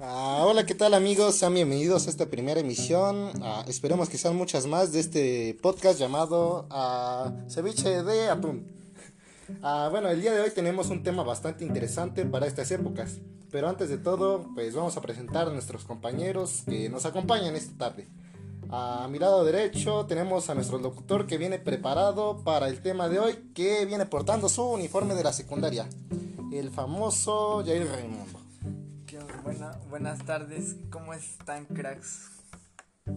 [0.00, 1.34] Ah, hola, ¿qué tal amigos?
[1.34, 3.32] Sean bienvenidos a esta primera emisión.
[3.42, 8.64] Ah, esperemos que sean muchas más de este podcast llamado ah, Ceviche de Atún.
[9.60, 13.16] Bueno, el día de hoy tenemos un tema bastante interesante para estas épocas.
[13.50, 17.90] Pero antes de todo, pues vamos a presentar a nuestros compañeros que nos acompañan esta
[17.90, 18.06] tarde.
[18.70, 23.18] A mi lado derecho tenemos a nuestro locutor que viene preparado para el tema de
[23.18, 25.88] hoy, que viene portando su uniforme de la secundaria,
[26.52, 28.47] el famoso Jair Raimundo.
[29.88, 32.32] Buenas tardes, ¿cómo están cracks?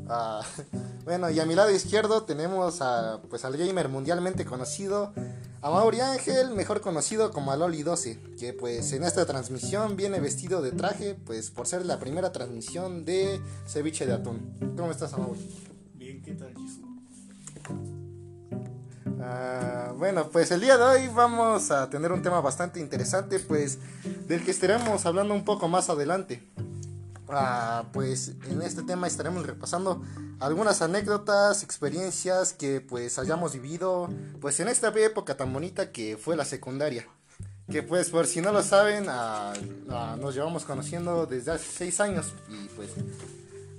[0.08, 0.42] Ah,
[1.04, 5.14] bueno, y a mi lado izquierdo tenemos a, pues, al gamer mundialmente conocido,
[5.62, 10.62] a Mauri Ángel, mejor conocido como Aloli 12, que pues en esta transmisión viene vestido
[10.62, 14.56] de traje, pues por ser la primera transmisión de ceviche de atún.
[14.78, 15.42] ¿Cómo estás, Mauri?
[15.96, 16.91] Bien, ¿qué tal, Jesús?
[19.24, 23.78] Ah, bueno, pues el día de hoy vamos a tener un tema bastante interesante, pues
[24.28, 26.48] del que estaremos hablando un poco más adelante.
[27.30, 30.02] Ah, pues en este tema estaremos repasando
[30.40, 34.10] algunas anécdotas, experiencias que pues hayamos vivido,
[34.42, 37.08] pues en esta época tan bonita que fue la secundaria.
[37.70, 39.54] Que pues por si no lo saben, ah,
[40.20, 42.90] nos llevamos conociendo desde hace seis años y pues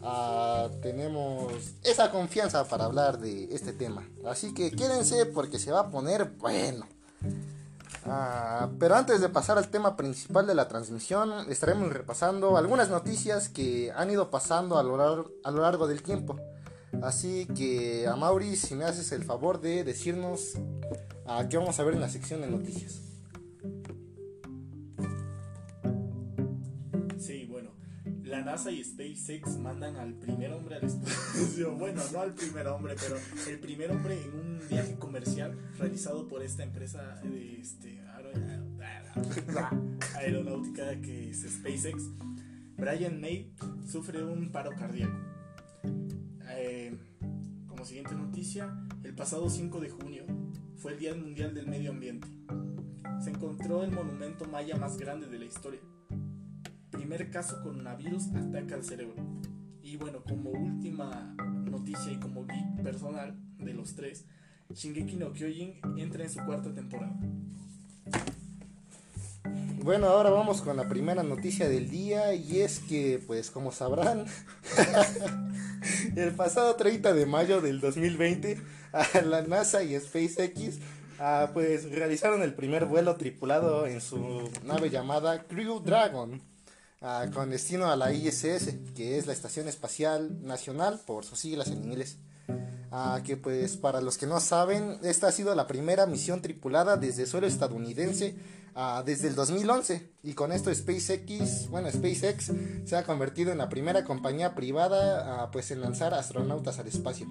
[0.03, 4.08] ah, tenemos esa confianza para hablar de este tema.
[4.27, 6.86] Así que quédense porque se va a poner bueno.
[8.05, 13.48] Ah, pero antes de pasar al tema principal de la transmisión, estaremos repasando algunas noticias
[13.48, 16.36] que han ido pasando a lo, largo del tiempo.
[17.03, 20.55] Así que, a Mauri, si me haces el favor de decirnos
[21.27, 23.00] a qué vamos a ver en la sección de noticias.
[28.33, 31.75] La NASA y SpaceX mandan al primer hombre al espacio.
[31.78, 33.16] Bueno, no al primer hombre, pero
[33.48, 38.33] el primer hombre en un viaje comercial realizado por esta empresa de este, aero-
[40.16, 42.05] aeronáutica que es SpaceX.
[42.78, 43.52] Brian May
[43.86, 45.14] sufre un paro cardíaco.
[46.56, 46.96] Eh,
[47.67, 48.74] como siguiente noticia,
[49.05, 50.24] el pasado 5 de junio
[50.79, 52.29] fue el Día Mundial del Medio Ambiente.
[53.23, 55.80] Se encontró el monumento maya más grande de la historia.
[57.02, 59.17] Primer caso coronavirus ataca al cerebro.
[59.83, 61.35] Y bueno, como última
[61.68, 64.24] noticia y como geek personal de los tres,
[64.73, 67.18] Shingeki no Kyojin entra en su cuarta temporada.
[69.83, 74.24] Bueno, ahora vamos con la primera noticia del día y es que, pues como sabrán,
[76.17, 78.61] el pasado 30 de mayo del 2020,
[78.92, 80.79] a la NASA y SpaceX
[81.18, 86.41] ah, pues realizaron el primer vuelo tripulado en su nave llamada Crew Dragon,
[87.35, 91.83] con destino a la ISS, que es la Estación Espacial Nacional por sus siglas en
[91.85, 92.18] inglés.
[93.24, 97.27] Que pues para los que no saben, esta ha sido la primera misión tripulada desde
[97.27, 98.36] suelo estadounidense
[99.05, 102.52] desde el 2011 y con esto SpaceX, bueno SpaceX
[102.86, 107.27] se ha convertido en la primera compañía privada pues en lanzar astronautas al espacio.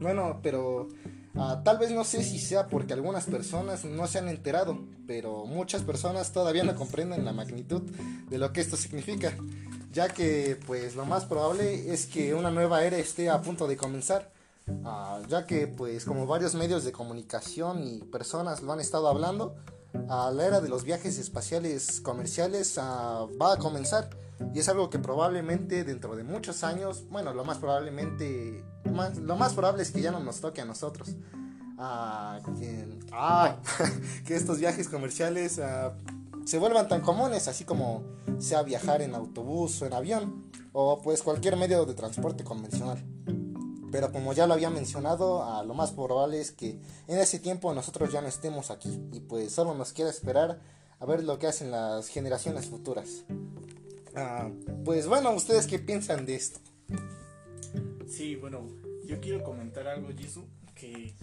[0.00, 0.88] Bueno, pero
[1.36, 5.46] ah, tal vez no sé si sea porque algunas personas no se han enterado, pero
[5.46, 9.32] muchas personas todavía no comprenden la magnitud de lo que esto significa,
[9.92, 13.76] ya que pues lo más probable es que una nueva era esté a punto de
[13.76, 14.30] comenzar.
[14.84, 19.56] Ah, ya que pues como varios medios de comunicación y personas lo han estado hablando,
[20.08, 24.08] ah, la era de los viajes espaciales comerciales ah, va a comenzar
[24.54, 29.54] y es algo que probablemente dentro de muchos años, bueno, lo más probablemente, lo más
[29.54, 31.16] probable es que ya no nos toque a nosotros.
[32.56, 32.86] Que,
[34.26, 35.94] que estos viajes comerciales ah,
[36.44, 38.04] se vuelvan tan comunes, así como
[38.38, 43.02] sea viajar en autobús o en avión, o pues cualquier medio de transporte convencional.
[43.90, 47.74] Pero como ya lo había mencionado, ah, lo más probable es que en ese tiempo
[47.74, 50.60] nosotros ya no estemos aquí y pues solo nos queda esperar
[50.98, 53.24] a ver lo que hacen las generaciones futuras.
[54.14, 54.50] Ah,
[54.84, 56.60] pues bueno, ¿ustedes qué piensan de esto?
[58.06, 58.68] Sí, bueno,
[59.06, 61.14] yo quiero comentar algo, Jisoo, que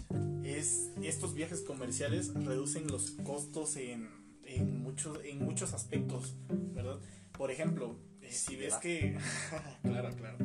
[0.44, 4.08] es estos viajes comerciales reducen los costos en,
[4.44, 6.98] en, muchos, en muchos aspectos, ¿verdad?
[7.32, 9.16] Por ejemplo, eh, si ves que...
[9.82, 10.38] claro, claro.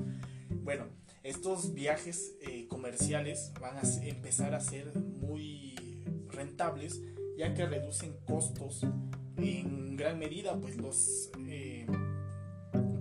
[0.64, 0.86] Bueno,
[1.24, 7.02] estos viajes eh, comerciales van a empezar a ser muy rentables,
[7.38, 8.86] ya que reducen costos
[9.38, 11.32] en gran medida, pues los...
[11.48, 11.88] eh,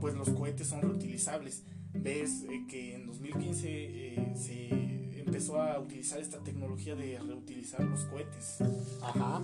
[0.05, 1.63] pues los cohetes son reutilizables.
[1.95, 8.05] Ves eh, que en 2015 eh, se empezó a utilizar esta tecnología de reutilizar los
[8.05, 8.59] cohetes.
[9.01, 9.41] Ajá.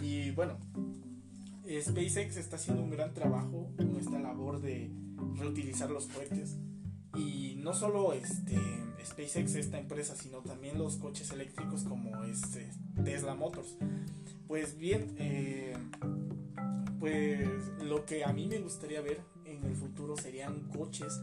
[0.00, 0.56] Y bueno,
[1.68, 4.90] SpaceX está haciendo un gran trabajo con esta labor de
[5.34, 6.56] reutilizar los cohetes.
[7.18, 8.58] Y no solo este,
[9.04, 12.70] SpaceX, esta empresa, sino también los coches eléctricos como este,
[13.04, 13.76] Tesla Motors.
[14.46, 15.76] Pues bien, eh,
[16.98, 17.50] pues
[17.82, 19.20] lo que a mí me gustaría ver
[19.58, 21.20] en el futuro serían coches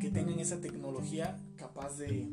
[0.00, 2.30] que tengan esa tecnología capaz de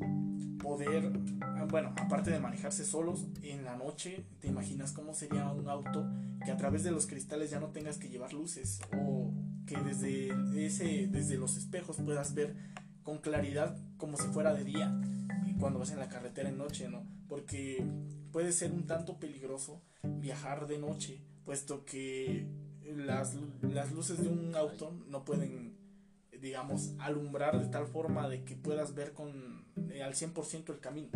[0.62, 1.12] poder,
[1.42, 6.06] ah, bueno, aparte de manejarse solos en la noche, ¿te imaginas cómo sería un auto
[6.44, 9.34] que a través de los cristales ya no tengas que llevar luces o
[9.66, 12.56] que desde ese desde los espejos puedas ver
[13.04, 14.94] con claridad como si fuera de día
[15.60, 17.08] cuando vas en la carretera en noche, ¿no?
[17.30, 17.86] Porque
[18.34, 22.46] puede ser un tanto peligroso viajar de noche, puesto que
[22.96, 25.84] las, las luces de un auto no pueden
[26.44, 31.10] digamos, alumbrar de tal forma de que puedas ver con eh, al 100% el camino.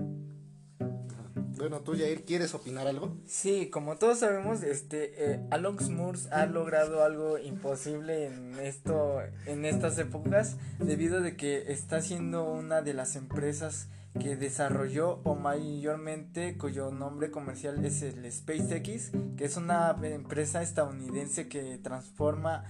[1.57, 3.17] Bueno, tú Jair, ¿quieres opinar algo?
[3.25, 9.65] Sí, como todos sabemos, este eh, Alon Moores ha logrado algo imposible en esto en
[9.65, 16.57] estas épocas debido de que está siendo una de las empresas que desarrolló o mayormente
[16.57, 22.65] cuyo nombre comercial es el SpaceX, que es una empresa estadounidense que transforma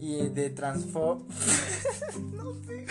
[0.00, 1.26] y de transform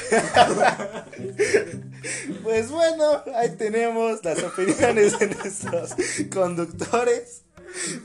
[2.43, 5.95] pues bueno, ahí tenemos las opiniones de nuestros
[6.33, 7.41] conductores.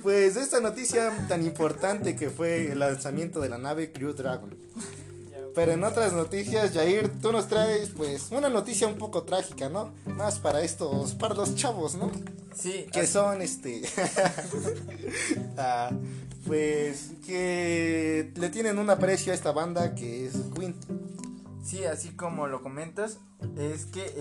[0.02, 4.52] Pues esta noticia tan importante que fue el lanzamiento de la nave Crew Dragon.
[5.54, 9.92] Pero en otras noticias, Jair, tú nos traes pues una noticia un poco trágica, ¿no?
[10.06, 12.10] Más para estos, para los chavos, ¿no?
[12.54, 12.86] Sí.
[12.92, 13.82] Que son este...
[15.58, 15.90] Ah,
[16.46, 20.74] pues que le tienen un aprecio a esta banda que es Queen.
[21.62, 23.18] Sí, así como lo comentas,
[23.56, 24.12] es que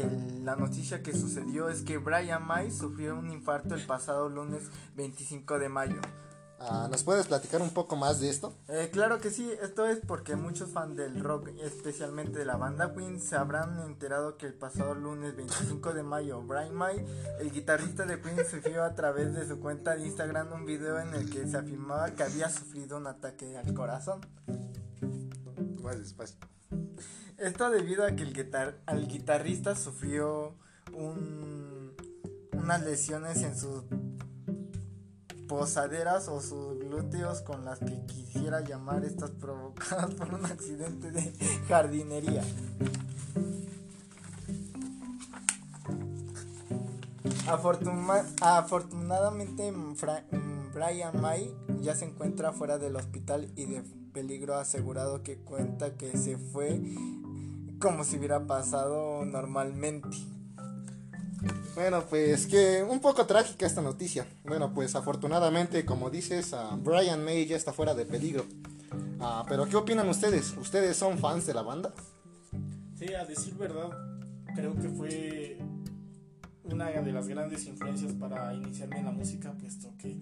[0.43, 4.63] la noticia que sucedió es que Brian May sufrió un infarto el pasado lunes
[4.95, 6.01] 25 de mayo.
[6.63, 8.53] Ah, ¿Nos puedes platicar un poco más de esto?
[8.67, 12.93] Eh, claro que sí, esto es porque muchos fans del rock, especialmente de la banda
[12.93, 17.03] Queen, se habrán enterado que el pasado lunes 25 de mayo, Brian May,
[17.39, 21.15] el guitarrista de Queen, sufrió a través de su cuenta de Instagram un video en
[21.15, 24.21] el que se afirmaba que había sufrido un ataque al corazón.
[25.81, 26.37] Más despacio.
[27.39, 30.53] Esto debido a que el, guitar el guitarrista sufrió
[30.93, 31.95] un,
[32.53, 33.83] unas lesiones en sus
[35.51, 41.33] posaderas o sus glúteos con las que quisiera llamar estas provocadas por un accidente de
[41.67, 42.41] jardinería.
[48.41, 49.73] afortunadamente
[50.73, 53.83] Brian May ya se encuentra fuera del hospital y de
[54.13, 56.79] peligro asegurado que cuenta que se fue
[57.81, 60.07] como si hubiera pasado normalmente.
[61.73, 64.27] Bueno, pues que un poco trágica esta noticia.
[64.43, 68.45] Bueno, pues afortunadamente, como dices, Brian May ya está fuera de peligro.
[69.21, 70.55] Ah, pero ¿qué opinan ustedes?
[70.57, 71.93] ¿Ustedes son fans de la banda?
[72.95, 73.89] Sí, a decir verdad,
[74.53, 75.57] creo que fue
[76.65, 80.19] una de las grandes influencias para iniciarme en la música, puesto que,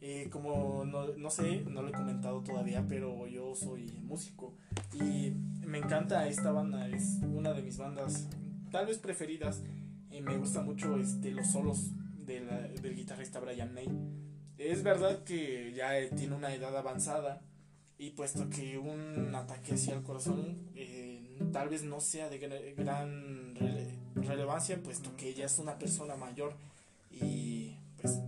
[0.00, 4.54] eh, como no, no, sé, no lo he comentado todavía, pero yo soy músico
[4.92, 5.32] y
[5.66, 8.28] me encanta esta banda, es una de mis bandas
[8.70, 9.62] tal vez preferidas
[10.14, 11.90] y me gusta mucho este, los solos
[12.24, 13.88] del guitarrista Brian May.
[14.58, 17.42] Es verdad que ya tiene una edad avanzada
[17.98, 22.38] y puesto que un ataque hacia el corazón eh, tal vez no sea de
[22.76, 23.54] gran
[24.14, 26.54] relevancia, puesto que ella es una persona mayor
[27.10, 28.20] y pues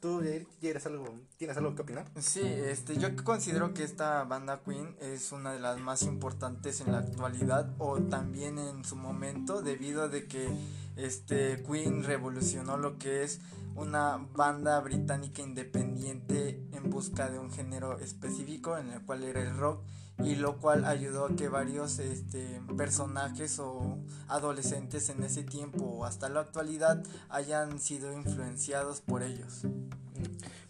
[0.00, 0.22] ¿Tú
[0.60, 2.06] quieres algo, tienes algo que opinar?
[2.20, 6.92] Sí, este, yo considero que esta banda Queen es una de las más importantes en
[6.92, 10.48] la actualidad o también en su momento debido a de que
[10.96, 13.40] este Queen revolucionó lo que es
[13.74, 19.56] una banda británica independiente en busca de un género específico en el cual era el
[19.56, 19.82] rock
[20.24, 26.04] y lo cual ayudó a que varios este, personajes o adolescentes en ese tiempo o
[26.04, 29.62] hasta la actualidad hayan sido influenciados por ellos.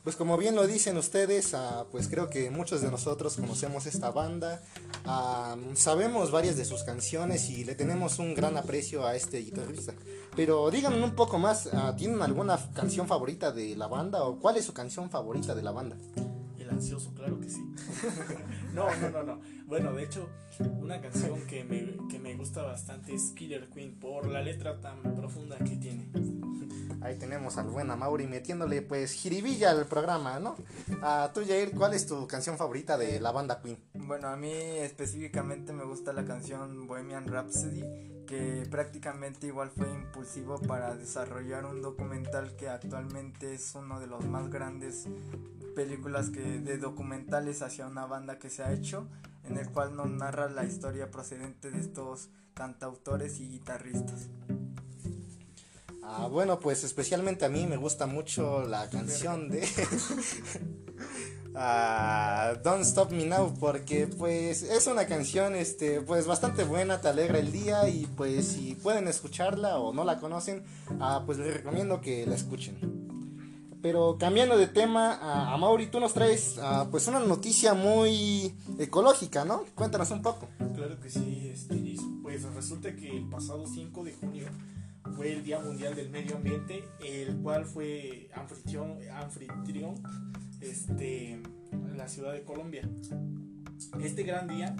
[0.02, 4.12] Pues como bien lo dicen ustedes, ah, pues creo que muchos de nosotros conocemos esta
[4.12, 4.62] banda,
[5.04, 9.94] ah, sabemos varias de sus canciones y le tenemos un gran aprecio a este guitarrista.
[10.36, 14.56] Pero díganme un poco más, ah, ¿tienen alguna canción favorita de la banda o cuál
[14.56, 15.96] es su canción favorita de la banda?
[16.66, 17.60] El ansioso, claro que sí.
[18.74, 19.40] no, no, no, no.
[19.66, 20.28] Bueno, de hecho,
[20.80, 25.00] una canción que me, que me gusta bastante es Killer Queen por la letra tan
[25.14, 26.10] profunda que tiene.
[27.02, 30.56] Ahí tenemos al buen Mauri metiéndole pues jiribilla al programa, ¿no?
[31.02, 33.78] A tú Jair, ¿cuál es tu canción favorita de la banda Queen?
[33.94, 37.84] Bueno, a mí específicamente me gusta la canción Bohemian Rhapsody,
[38.26, 44.24] que prácticamente igual fue impulsivo para desarrollar un documental que actualmente es uno de los
[44.26, 45.06] más grandes
[45.74, 49.08] películas que de documentales hacia una banda que se ha hecho,
[49.44, 54.28] en el cual nos narra la historia procedente de estos cantautores y guitarristas.
[56.02, 59.66] Ah, bueno, pues especialmente a mí me gusta mucho la canción de...
[61.56, 67.08] a Don't Stop Me Now porque pues es una canción este pues bastante buena, te
[67.08, 70.64] alegra el día y pues si pueden escucharla o no la conocen,
[71.00, 72.76] ah, pues les recomiendo que la escuchen.
[73.80, 75.18] Pero cambiando de tema,
[75.52, 79.64] a Mauri, tú nos traes ah, pues una noticia muy ecológica, ¿no?
[79.74, 80.48] Cuéntanos un poco.
[80.74, 84.46] Claro que sí, este, pues resulta que el pasado 5 de junio
[85.14, 89.94] fue el Día Mundial del Medio Ambiente, el cual fue anfitrión, anfitrión
[90.66, 91.40] este,
[91.96, 92.88] la ciudad de Colombia.
[94.00, 94.74] Este gran día,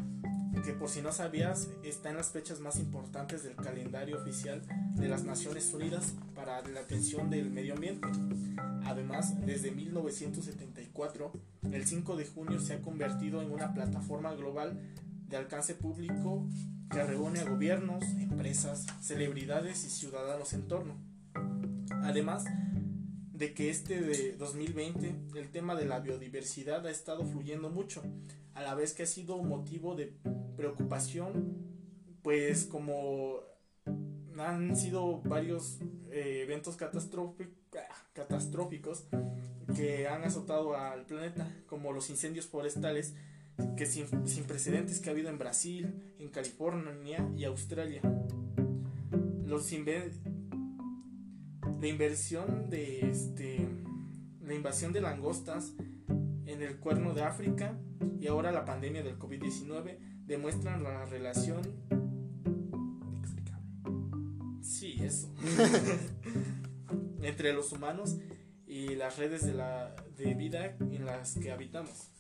[0.64, 4.62] que por si no sabías, está en las fechas más importantes del calendario oficial
[4.95, 8.09] de las Naciones Unidas para la atención del medio ambiente.
[8.85, 11.33] Además, desde 1974,
[11.71, 14.81] el 5 de junio se ha convertido en una plataforma global
[15.28, 16.47] de alcance público
[16.90, 20.95] que reúne a gobiernos, empresas, celebridades y ciudadanos en torno.
[22.02, 22.45] Además
[23.37, 28.02] de que este de 2020 el tema de la biodiversidad ha estado fluyendo mucho,
[28.55, 30.14] a la vez que ha sido motivo de
[30.57, 31.55] preocupación,
[32.23, 33.40] pues como
[34.38, 35.78] han sido varios
[36.11, 36.76] eh, eventos
[38.14, 39.05] catastróficos
[39.75, 43.14] que han azotado al planeta, como los incendios forestales
[43.76, 44.07] que sin,
[44.47, 48.02] precedentes que ha habido en Brasil, en California y Australia.
[49.45, 49.73] Los
[51.80, 53.68] la inversión de este
[54.40, 55.75] la invasión de langostas
[56.47, 57.76] en el cuerno de África
[58.21, 61.62] y ahora la pandemia del COVID-19 demuestran la relación
[64.62, 65.33] Sí, eso.
[67.23, 68.18] entre los humanos
[68.66, 72.11] y las redes de la de vida en las que habitamos.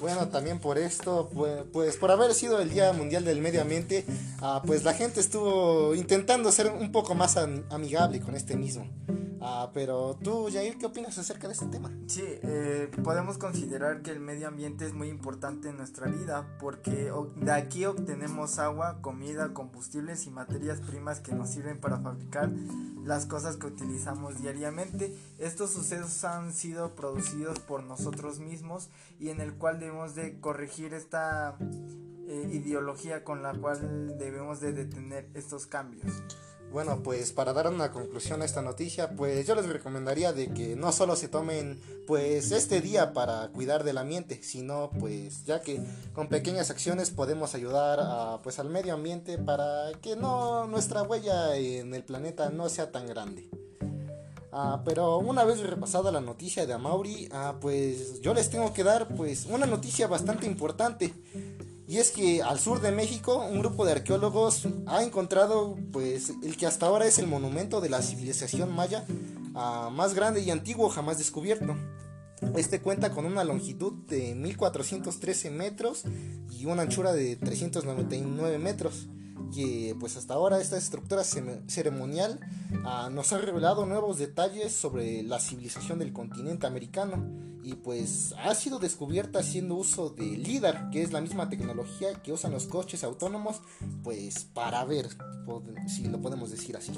[0.00, 4.04] Bueno, también por esto, pues, pues, por haber sido el Día Mundial del Medio Ambiente,
[4.40, 8.86] ah, pues la gente estuvo intentando ser un poco más amigable con este mismo.
[9.40, 11.92] Ah, pero tú, Jair, ¿qué opinas acerca de este tema?
[12.06, 17.12] Sí, eh, podemos considerar que el medio ambiente es muy importante en nuestra vida porque
[17.36, 22.50] de aquí obtenemos agua, comida, combustibles y materias primas que nos sirven para fabricar
[23.04, 25.14] las cosas que utilizamos diariamente.
[25.38, 30.94] Estos sucesos han sido producidos por nosotros mismos y en el cual debemos de corregir
[30.94, 31.56] esta
[32.28, 36.10] eh, ideología con la cual debemos de detener estos cambios.
[36.72, 40.76] Bueno, pues para dar una conclusión a esta noticia, pues yo les recomendaría de que
[40.76, 45.80] no solo se tomen pues este día para cuidar del ambiente, sino pues ya que
[46.12, 51.56] con pequeñas acciones podemos ayudar a, pues al medio ambiente para que no nuestra huella
[51.56, 53.48] en el planeta no sea tan grande.
[54.52, 58.84] Ah, pero una vez repasada la noticia de Amauri, ah, pues yo les tengo que
[58.84, 61.12] dar pues una noticia bastante importante
[61.88, 66.56] y es que al sur de México un grupo de arqueólogos ha encontrado pues el
[66.56, 69.04] que hasta ahora es el monumento de la civilización maya
[69.54, 71.76] ah, más grande y antiguo jamás descubierto.
[72.54, 76.04] Este cuenta con una longitud de 1413 metros
[76.50, 79.08] y una anchura de 399 metros
[79.54, 82.40] que pues hasta ahora esta estructura ceremonial
[82.84, 87.24] ah, nos ha revelado nuevos detalles sobre la civilización del continente americano
[87.62, 92.32] y pues ha sido descubierta haciendo uso de LIDAR, que es la misma tecnología que
[92.32, 93.60] usan los coches autónomos
[94.04, 95.08] pues para ver,
[95.88, 96.92] si lo podemos decir así.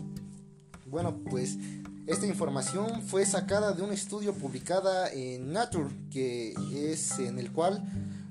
[0.87, 1.59] Bueno, pues
[2.07, 7.85] esta información fue sacada de un estudio publicada en Nature, que es en el cual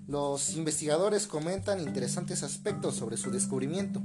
[0.08, 4.02] los investigadores comentan interesantes aspectos sobre su descubrimiento,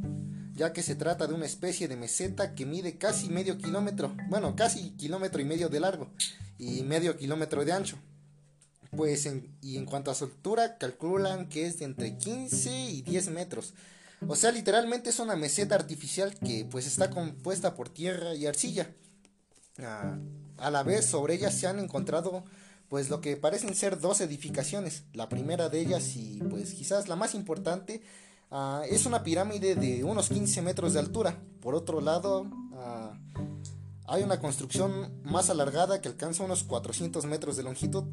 [0.53, 4.57] ya que se trata de una especie de meseta que mide casi medio kilómetro, bueno,
[4.57, 6.11] casi kilómetro y medio de largo
[6.59, 7.99] y medio kilómetro de ancho.
[8.91, 9.27] Pues
[9.63, 13.73] y en cuanto a su altura, calculan que es de entre 15 y 10 metros.
[14.29, 18.91] O sea, literalmente es una meseta artificial que pues está compuesta por tierra y arcilla.
[19.79, 20.19] Ah,
[20.59, 22.45] a la vez sobre ella se han encontrado
[22.93, 25.05] pues lo que parecen ser dos edificaciones.
[25.15, 28.03] La primera de ellas y pues quizás la más importante
[28.51, 31.39] ah, es una pirámide de unos 15 metros de altura.
[31.63, 33.19] Por otro lado, ah,
[34.07, 38.05] hay una construcción más alargada que alcanza unos 400 metros de longitud.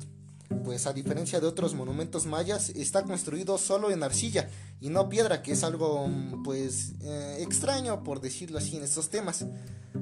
[0.64, 4.50] Pues a diferencia de otros monumentos mayas, está construido solo en arcilla
[4.82, 6.10] y no piedra, que es algo
[6.44, 9.46] pues eh, extraño por decirlo así en estos temas.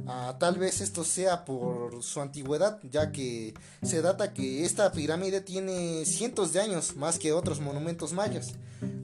[0.05, 5.41] Ah, tal vez esto sea por su antigüedad, ya que se data que esta pirámide
[5.41, 8.53] tiene cientos de años más que otros monumentos mayas.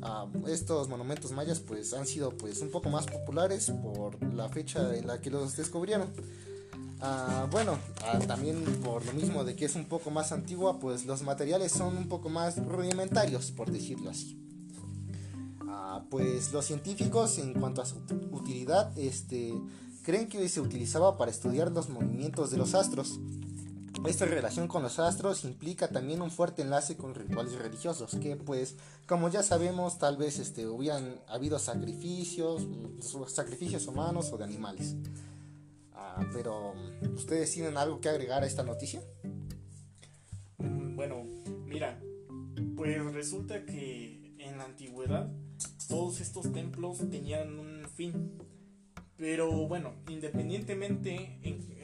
[0.01, 4.95] Ah, estos monumentos mayas pues han sido pues un poco más populares por la fecha
[4.95, 6.09] en la que los descubrieron.
[7.05, 7.77] Ah, bueno,
[8.27, 11.97] también por lo mismo de que es un poco más antigua, pues los materiales son
[11.97, 14.39] un poco más rudimentarios, por decirlo así.
[16.09, 17.97] pues los científicos en cuanto a su
[18.31, 19.53] utilidad, este
[20.03, 23.19] creen que se utilizaba para estudiar los movimientos de los astros.
[24.07, 28.75] Esta relación con los astros implica también un fuerte enlace con rituales religiosos, que pues
[29.07, 34.95] como ya sabemos tal vez este, hubieran habido sacrificios, mm, sacrificios humanos o de animales.
[36.05, 36.73] Ah, pero,
[37.15, 39.01] ¿ustedes tienen algo que agregar a esta noticia?
[40.57, 41.23] Mm, bueno,
[41.65, 41.99] mira,
[42.75, 45.31] pues resulta que en la antigüedad
[45.87, 48.37] todos estos templos tenían un fin.
[49.15, 51.39] Pero bueno, independientemente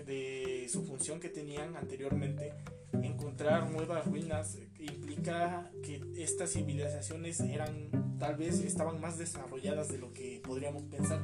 [0.05, 2.53] de su función que tenían anteriormente,
[3.01, 10.11] encontrar nuevas ruinas implica que estas civilizaciones eran tal vez estaban más desarrolladas de lo
[10.11, 11.21] que podríamos pensar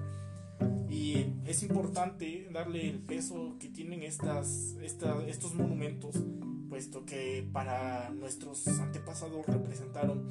[0.90, 6.16] y es importante darle el peso que tienen estas, estos monumentos,
[6.70, 10.26] puesto que para nuestros antepasados representaron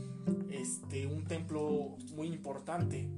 [0.51, 3.09] este, un templo muy importante,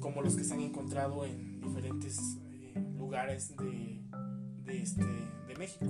[0.00, 4.00] como los que se han encontrado en diferentes eh, lugares de,
[4.64, 5.86] de, este, de México.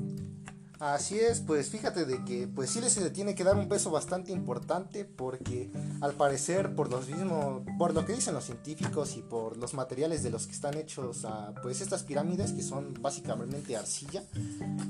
[0.78, 4.30] Así es, pues fíjate de que pues sí les tiene que dar un peso bastante
[4.30, 5.70] importante porque
[6.02, 10.22] al parecer por los mismos, por lo que dicen los científicos y por los materiales
[10.22, 14.22] de los que están hechos ah, pues estas pirámides que son básicamente arcilla,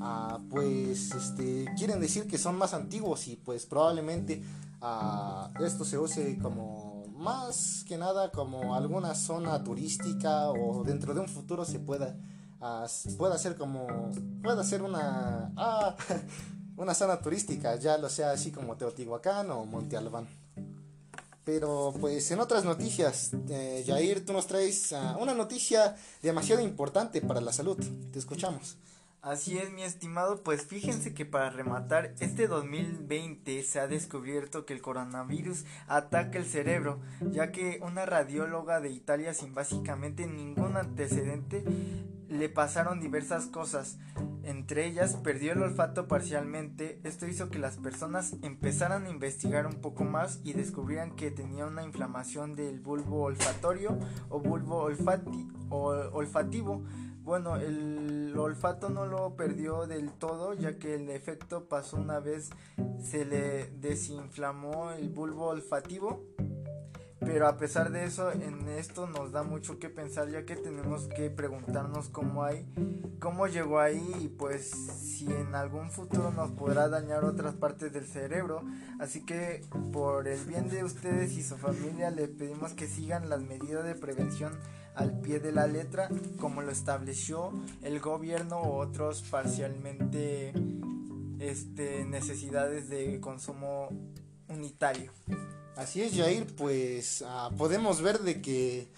[0.00, 4.42] ah, pues este quieren decir que son más antiguos y pues probablemente
[4.80, 11.20] ah, esto se use como más que nada como alguna zona turística o dentro de
[11.20, 12.16] un futuro se pueda
[13.18, 14.10] pueda ser como,
[14.42, 15.96] pueda ser una, ah,
[16.76, 20.28] una zona turística, ya lo sea así como Teotihuacán o Monte Albán.
[21.44, 27.20] Pero pues en otras noticias, eh, Jair, tú nos traes ah, una noticia demasiado importante
[27.20, 27.78] para la salud.
[28.12, 28.76] Te escuchamos.
[29.26, 34.72] Así es, mi estimado, pues fíjense que para rematar, este 2020 se ha descubierto que
[34.72, 37.00] el coronavirus ataca el cerebro,
[37.32, 41.64] ya que una radióloga de Italia sin básicamente ningún antecedente
[42.28, 43.98] le pasaron diversas cosas.
[44.44, 47.00] Entre ellas, perdió el olfato parcialmente.
[47.02, 51.66] Esto hizo que las personas empezaran a investigar un poco más y descubrieran que tenía
[51.66, 56.84] una inflamación del bulbo olfatorio o bulbo olfati o olfativo
[57.26, 62.50] bueno, el olfato no lo perdió del todo, ya que el efecto pasó una vez
[63.02, 66.24] se le desinflamó el bulbo olfativo.
[67.18, 71.08] Pero a pesar de eso, en esto nos da mucho que pensar, ya que tenemos
[71.08, 72.64] que preguntarnos cómo hay,
[73.18, 78.06] cómo llegó ahí y pues si en algún futuro nos podrá dañar otras partes del
[78.06, 78.62] cerebro.
[79.00, 83.42] Así que por el bien de ustedes y su familia, le pedimos que sigan las
[83.42, 84.52] medidas de prevención
[84.96, 86.08] al pie de la letra
[86.40, 90.52] como lo estableció el gobierno u otros parcialmente
[91.38, 93.90] este, necesidades de consumo
[94.48, 95.12] unitario.
[95.76, 98.88] Así es, Jair, pues ah, podemos ver de que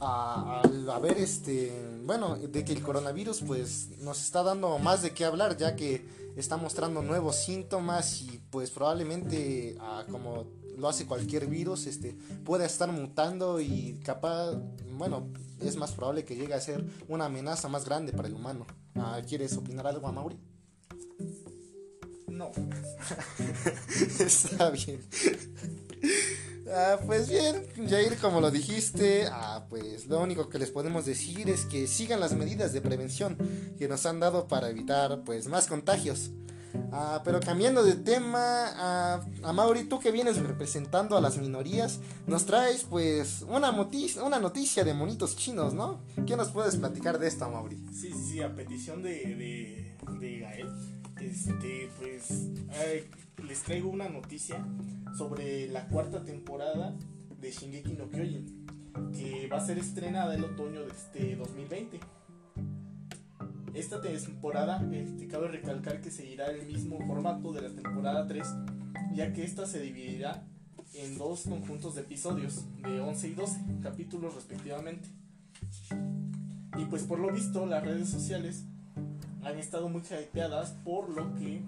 [0.00, 1.72] ah, al haber este,
[2.04, 6.06] bueno, de que el coronavirus pues nos está dando más de qué hablar ya que
[6.36, 10.46] está mostrando nuevos síntomas y pues probablemente ah, como
[10.78, 14.52] lo hace cualquier virus, este, pueda estar mutando y capaz,
[14.96, 15.28] bueno,
[15.60, 18.66] es más probable que llegue a ser una amenaza más grande para el humano.
[18.94, 20.38] Ah, ¿Quieres opinar algo, a Mauri?
[22.28, 22.50] No.
[24.20, 25.00] Está bien.
[26.70, 31.48] Ah, pues bien, Jair, como lo dijiste, ah, pues lo único que les podemos decir
[31.48, 33.38] es que sigan las medidas de prevención
[33.78, 36.30] que nos han dado para evitar pues más contagios.
[36.92, 42.46] Ah, pero cambiando de tema, a Mauri, tú que vienes representando a las minorías, nos
[42.46, 46.00] traes pues una, noticia, una noticia de monitos chinos, ¿no?
[46.26, 47.76] ¿Qué nos puedes platicar de esto, Mauri?
[47.92, 50.68] Sí, sí, sí, a petición de, de, Gael,
[51.20, 52.48] este, pues
[53.46, 54.64] les traigo una noticia
[55.16, 56.94] sobre la cuarta temporada
[57.40, 58.66] de Shingeki no Kyojin,
[59.12, 62.00] que va a ser estrenada el otoño de este 2020.
[63.74, 68.46] Esta temporada, este, cabe recalcar que seguirá el mismo formato de la temporada 3,
[69.14, 70.44] ya que esta se dividirá
[70.94, 75.08] en dos conjuntos de episodios, de 11 y 12 capítulos respectivamente.
[76.78, 78.64] Y pues por lo visto las redes sociales
[79.42, 81.62] han estado muy hypeadas por lo que,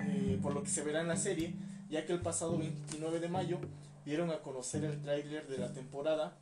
[0.00, 1.54] eh, por lo que se verá en la serie,
[1.88, 3.58] ya que el pasado 29 de mayo
[4.04, 6.36] dieron a conocer el tráiler de la temporada,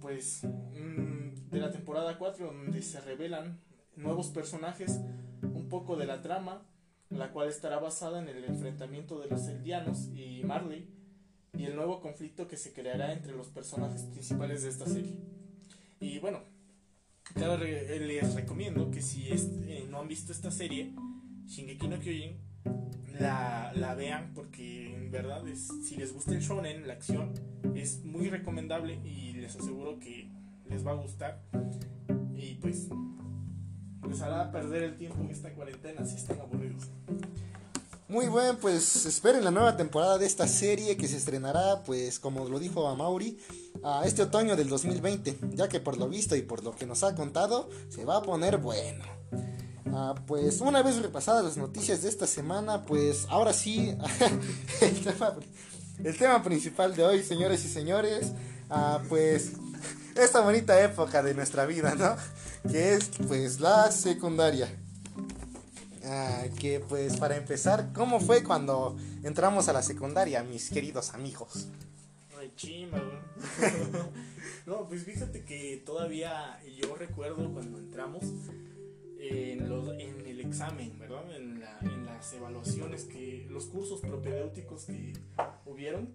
[0.00, 3.58] pues mm, de la temporada 4 donde se revelan
[3.96, 5.00] nuevos personajes,
[5.42, 6.66] un poco de la trama,
[7.10, 10.88] la cual estará basada en el enfrentamiento de los Eldianos y Marley
[11.56, 15.16] y el nuevo conflicto que se creará entre los personajes principales de esta serie.
[16.00, 16.40] Y bueno,
[17.36, 20.94] les recomiendo que si eh, no han visto esta serie,
[21.46, 22.36] Shingeki no Kyojin,
[23.18, 27.32] la, la vean porque en verdad si les gusta el shonen, la acción,
[27.74, 30.28] es muy recomendable y les aseguro que
[30.68, 31.42] les va a gustar.
[32.34, 32.88] Y pues
[34.08, 36.84] les hará perder el tiempo en esta cuarentena si están aburridos.
[38.06, 42.46] Muy bien, pues esperen la nueva temporada de esta serie que se estrenará, pues como
[42.48, 43.38] lo dijo a Mauri,
[43.82, 47.02] a este otoño del 2020, ya que por lo visto y por lo que nos
[47.02, 49.04] ha contado, se va a poner bueno.
[49.86, 53.96] Ah, pues una vez repasadas las noticias de esta semana, pues ahora sí,
[54.80, 58.32] el, tema, principal de hoy, señores y señores,
[58.68, 59.52] ah, pues
[60.14, 62.16] esta bonita época de nuestra vida, ¿no?
[62.70, 64.68] Que es pues la secundaria.
[66.04, 71.68] Ah, que pues para empezar, ¿cómo fue cuando entramos a la secundaria, mis queridos amigos?
[72.38, 73.02] Ay, chima,
[74.66, 78.22] no, pues fíjate que todavía yo recuerdo cuando entramos
[79.18, 81.34] en, los, en el examen, ¿verdad?
[81.36, 85.14] En, la- en las evaluaciones que, los cursos propedéuticos que
[85.64, 86.10] hubieron.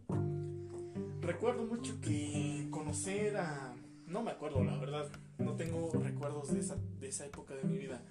[1.22, 3.74] Recuerdo mucho que conocer a,
[4.10, 7.78] no me acuerdo la verdad, no tengo recuerdos de esa, de esa época de mi
[7.78, 8.02] vida,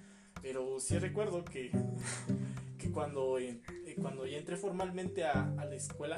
[0.41, 1.71] pero sí recuerdo que,
[2.77, 6.15] que cuando, eh, eh, cuando ya entré formalmente a, a la escuela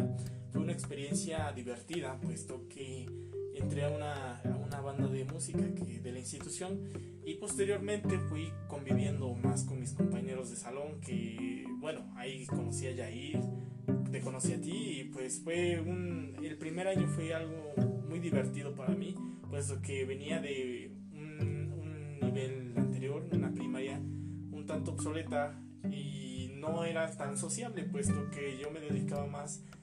[0.52, 3.31] fue una experiencia divertida, puesto que
[3.62, 6.80] entré a una, a una banda de música que, de la institución
[7.26, 12.92] y posteriormente fui conviviendo más con mis compañeros de salón que, bueno, ahí conocí a
[12.92, 13.40] Yair,
[14.12, 17.74] te conocí a ti y pues fue un, el primer año fue algo
[18.10, 19.16] muy divertido para mí,
[19.50, 24.02] puesto que venía de un, un nivel anterior, una primaria
[24.52, 29.81] un tanto obsoleta y no era tan sociable, puesto que yo me dedicaba más a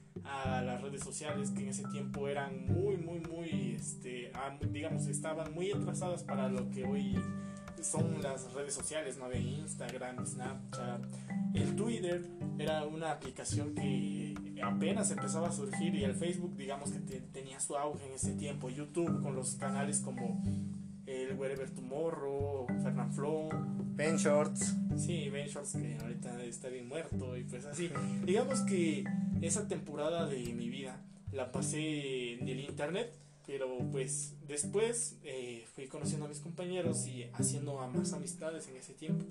[0.61, 5.53] las redes sociales que en ese tiempo eran muy muy muy este a- digamos estaban
[5.53, 7.17] muy atrasadas para lo que hoy
[7.81, 11.01] son las redes sociales no había Instagram Snapchat.
[11.53, 12.25] El Twitter
[12.57, 17.59] era una aplicación que apenas empezaba a surgir y el Facebook digamos que te- tenía
[17.61, 18.69] su auge en ese tiempo.
[18.69, 20.43] YouTube con los canales como
[21.09, 23.49] el Wherever Tomorrow Fernand Flow
[23.95, 24.75] Ben Shorts.
[24.95, 27.89] Sí, Ben Shorts que ahorita está bien muerto y pues así.
[28.23, 29.03] Digamos que
[29.41, 33.11] esa temporada de mi vida la pasé en el internet,
[33.47, 38.77] pero pues después eh, fui conociendo a mis compañeros y haciendo a más amistades en
[38.77, 39.25] ese tiempo.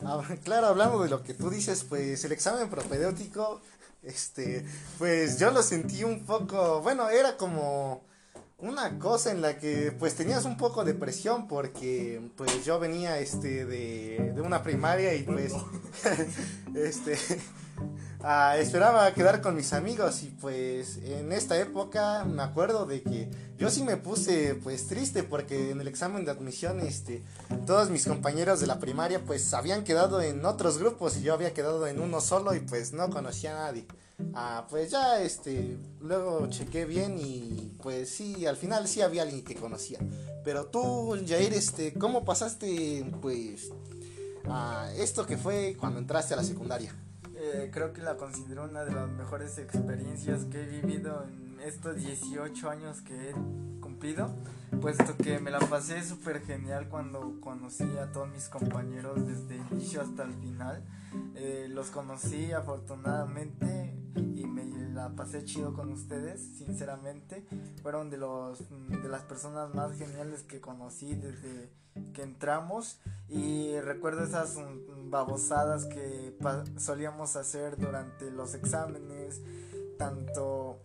[0.00, 3.60] Ah, claro, hablando de lo que tú dices, pues el examen propedéutico,
[4.02, 4.64] este,
[4.98, 8.02] pues yo lo sentí un poco, bueno, era como
[8.58, 13.18] una cosa en la que pues tenías un poco de presión porque pues yo venía
[13.18, 15.52] este de, de una primaria y pues
[16.74, 17.18] este
[18.22, 23.28] ah, esperaba quedar con mis amigos y pues en esta época me acuerdo de que
[23.58, 27.22] yo sí me puse pues triste porque en el examen de admisión este
[27.66, 31.52] todos mis compañeros de la primaria pues habían quedado en otros grupos y yo había
[31.52, 33.86] quedado en uno solo y pues no conocía a nadie.
[34.34, 39.44] Ah, pues ya este luego chequé bien y pues sí, al final sí había alguien
[39.44, 39.98] que conocía.
[40.44, 43.70] Pero tú, Jair, este, ¿cómo pasaste pues
[44.48, 46.94] a esto que fue cuando entraste a la secundaria?
[47.36, 51.96] Eh, creo que la considero una de las mejores experiencias que he vivido en estos
[51.96, 53.32] 18 años que he
[53.80, 54.30] cumplido,
[54.80, 59.62] puesto que me la pasé súper genial cuando conocí a todos mis compañeros desde el
[59.72, 60.84] inicio hasta el final.
[61.34, 63.83] Eh, los conocí afortunadamente
[65.10, 67.46] pasé chido con ustedes, sinceramente.
[67.82, 71.70] Fueron de, los, de las personas más geniales que conocí desde
[72.12, 74.56] que entramos y recuerdo esas
[75.06, 76.36] babosadas que
[76.76, 79.40] solíamos hacer durante los exámenes,
[79.98, 80.80] tanto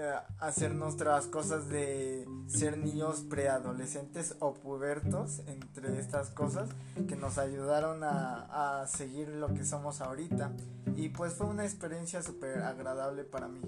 [0.00, 6.70] eh, hacer nuestras cosas de ser niños preadolescentes o pubertos, entre estas cosas
[7.06, 10.52] que nos ayudaron a, a seguir lo que somos ahorita.
[10.96, 13.60] Y pues fue una experiencia súper agradable para mí.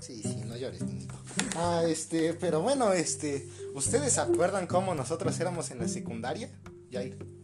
[0.00, 1.14] Sí, sí, no llores, niñito.
[1.56, 6.48] Ah, este, pero bueno, este, ¿ustedes acuerdan cómo nosotros éramos en la secundaria?
[6.90, 7.39] Jair.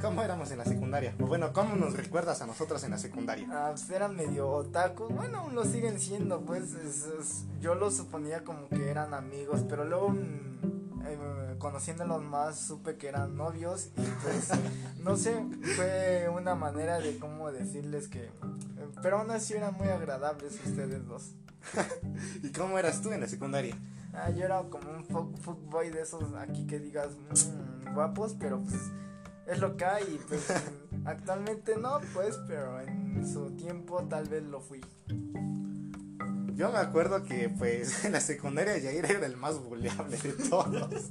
[0.00, 1.14] ¿Cómo éramos en la secundaria?
[1.20, 3.46] O bueno, ¿cómo nos recuerdas a nosotros en la secundaria?
[3.50, 7.96] Ah, pues eran medio otakus, bueno, aún lo siguen siendo, pues es- es- yo los
[7.96, 13.90] suponía como que eran amigos, pero luego mm, eh, conociéndolos más supe que eran novios
[13.96, 14.48] y pues
[15.04, 15.34] no sé,
[15.76, 18.30] fue una manera de cómo decirles que, eh,
[19.02, 21.34] pero aún así eran muy agradables ustedes dos.
[22.42, 23.76] ¿Y cómo eras tú en la secundaria?
[24.12, 28.60] Ah, yo era como un fuck, fuckboy de esos aquí que digas "Mm, guapos, pero
[28.60, 28.74] pues
[29.50, 30.46] es lo que hay pues
[31.04, 34.80] actualmente no, pues, pero en su tiempo tal vez lo fui.
[36.54, 41.10] Yo me acuerdo que pues en la secundaria Jair era el más buleable de todos.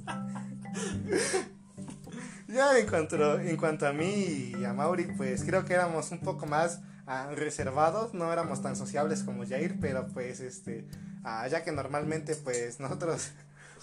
[2.48, 6.20] ya en cuanto, en cuanto a mí y a Mauri, pues creo que éramos un
[6.20, 10.86] poco más ah, reservados, no éramos tan sociables como Jair, pero pues este,
[11.24, 13.32] ah, ya que normalmente pues nosotros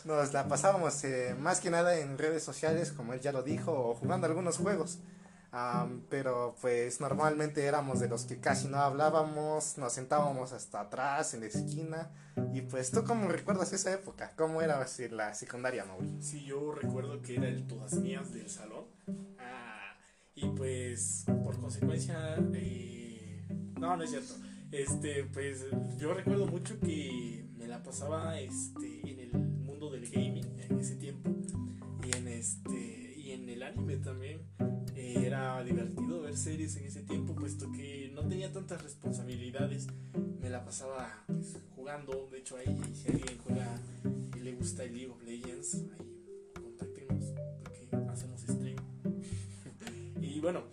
[0.08, 3.72] nos la pasábamos eh, más que nada en redes sociales, como él ya lo dijo,
[3.72, 5.00] o jugando algunos juegos.
[6.10, 11.39] Pero pues normalmente éramos de los que casi no hablábamos, nos sentábamos hasta atrás en
[11.41, 12.12] la esquina.
[12.54, 16.22] Y pues tú cómo recuerdas esa época, cómo era así, la secundaria, Mauri.
[16.22, 18.86] Sí, yo recuerdo que era el todas mías del salón.
[19.39, 19.98] Ah,
[20.36, 23.48] y pues, por consecuencia, eh,
[23.80, 24.36] no, no es cierto.
[24.72, 25.65] Este, pues,
[25.98, 29.16] yo recuerdo mucho que me la pasaba, este,
[30.10, 31.30] gaming en ese tiempo
[32.04, 34.41] y en este y en el anime también.
[34.96, 39.88] Eh, era divertido ver series en ese tiempo, puesto que no tenía tantas responsabilidades.
[40.41, 42.28] Me la pasaba pues, jugando.
[42.32, 43.80] De hecho, ahí si alguien juega
[44.36, 47.26] y le gusta el League of Legends, ahí contáctenos
[47.62, 48.78] porque hacemos stream.
[50.22, 50.63] y bueno,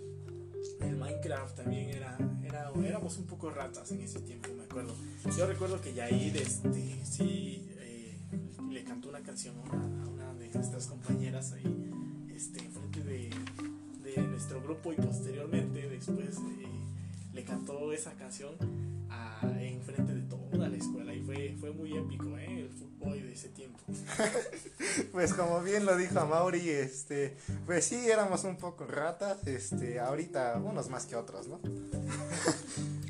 [0.80, 4.94] el Minecraft también era, era éramos un poco ratas en ese tiempo, me acuerdo.
[5.36, 7.93] Yo recuerdo que Yair, este, sí, eh,
[8.70, 11.90] le cantó una canción a una, de nuestras compañeras ahí,
[12.34, 13.30] este, enfrente de,
[14.02, 16.66] de nuestro grupo y posteriormente después eh,
[17.32, 18.54] le cantó esa canción
[19.10, 20.22] a, enfrente de
[20.54, 22.60] toda la escuela y fue, fue muy épico, ¿eh?
[22.60, 23.78] El fútbol de ese tiempo.
[25.12, 27.36] Pues como bien lo dijo Mauri, este,
[27.66, 31.60] pues sí éramos un poco ratas, este, ahorita unos más que otros, ¿no?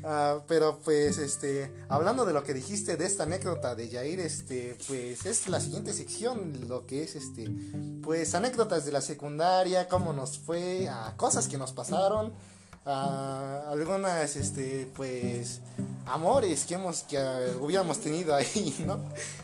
[0.07, 4.77] Ah, pero pues este, hablando de lo que dijiste de esta anécdota de Jair, este,
[4.87, 7.49] pues es la siguiente sección, lo que es este,
[8.03, 12.33] pues anécdotas de la secundaria, cómo nos fue, ah, cosas que nos pasaron,
[12.85, 15.61] ah, algunas este, pues
[16.05, 17.17] amores que hemos que
[17.59, 18.99] hubiéramos tenido ahí, ¿no?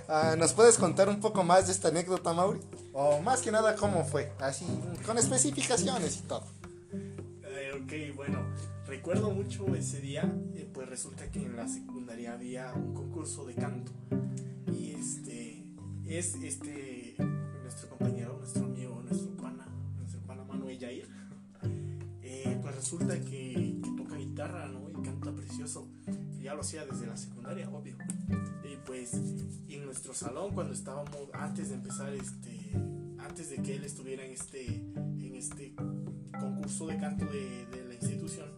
[0.08, 2.60] Ah, ¿Nos puedes contar un poco más de esta anécdota, Mauri?
[2.94, 4.66] O más que nada cómo fue, así,
[5.06, 6.44] con especificaciones y todo.
[7.44, 8.46] Eh, ok, bueno,
[8.86, 10.24] recuerdo mucho ese día,
[10.56, 13.92] eh, pues resulta que en la secundaria había un concurso de canto
[14.72, 15.64] y este
[16.06, 17.16] es este
[17.64, 18.66] nuestro compañero, nuestro
[22.92, 24.90] resulta que, que toca guitarra, ¿no?
[24.90, 25.88] Y canta precioso,
[26.42, 27.96] ya lo hacía desde la secundaria, obvio.
[28.66, 32.72] Y pues en nuestro salón cuando estábamos antes de empezar este
[33.20, 35.74] antes de que él estuviera en este en este
[36.38, 38.50] concurso de canto de, de la institución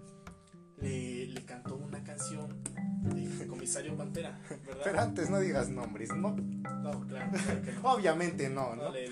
[0.78, 2.64] le, le cantó una canción
[3.04, 4.82] de Comisario Pantera, ¿verdad?
[4.84, 6.36] Pero antes no digas nombres, ¿no?
[6.36, 7.82] No, claro, claro que no.
[7.84, 8.86] Obviamente no, ¿no?
[8.86, 9.12] No, de,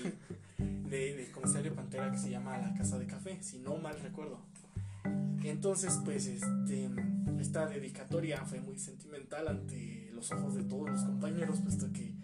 [0.58, 4.40] de, de Comisario Pantera que se llama La Casa de Café, si no mal recuerdo.
[5.44, 6.88] Entonces, pues, este,
[7.40, 12.14] esta dedicatoria fue muy sentimental ante los ojos de todos los compañeros, puesto que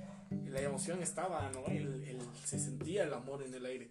[0.50, 1.64] la emoción estaba, ¿no?
[1.66, 3.88] El- el- se sentía el amor en el aire.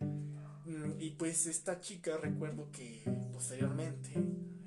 [0.66, 4.12] Mm, Y pues esta chica recuerdo que posteriormente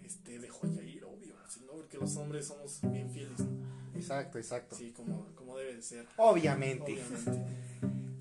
[0.04, 1.72] este, dejó a Yair, obvio, ¿sí, ¿no?
[1.72, 3.60] Porque los hombres somos bien fieles, ¿no?
[3.94, 4.76] Exacto, exacto.
[4.76, 6.06] Sí, como, como debe de ser.
[6.16, 6.92] Obviamente.
[6.92, 7.56] Obviamente.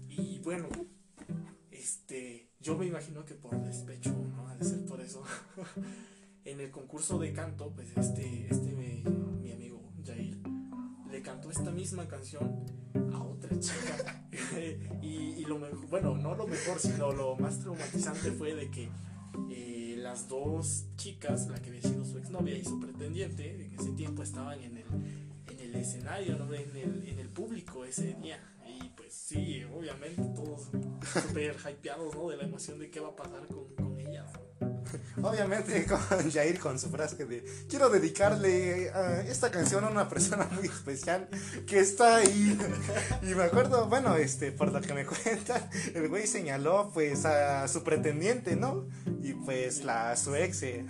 [0.09, 0.67] Y bueno,
[1.71, 4.47] este, yo me imagino que por despecho, ¿no?
[4.49, 5.23] Ha de ser por eso.
[6.45, 9.03] en el concurso de canto, pues este, este mi,
[9.41, 10.37] mi amigo Jair
[11.11, 12.65] le cantó esta misma canción
[13.13, 14.27] a otra chica.
[15.01, 18.89] y, y lo mejor, bueno, no lo mejor, sino lo más traumatizante fue de que
[19.49, 23.91] eh, las dos chicas, la que había sido su exnovia y su pretendiente, en ese
[23.91, 24.85] tiempo estaban en el,
[25.47, 26.53] en el escenario, ¿no?
[26.53, 28.39] en, el, en el público ese día.
[28.65, 30.69] Y pues sí, obviamente todos
[31.13, 32.29] súper hypeados, ¿no?
[32.29, 34.31] De la emoción de qué va a pasar con, con ellas.
[35.21, 40.47] Obviamente con Jair con su frase de quiero dedicarle eh, esta canción a una persona
[40.51, 41.27] muy especial
[41.67, 42.57] que está ahí.
[43.21, 47.67] Y me acuerdo, bueno, este, por lo que me cuentan, el güey señaló pues a
[47.67, 48.87] su pretendiente, ¿no?
[49.21, 50.85] Y pues la su ex, eh,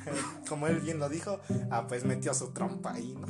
[0.47, 1.39] como él bien lo dijo,
[1.71, 3.27] ah, pues metió su trompa ahí, ¿no?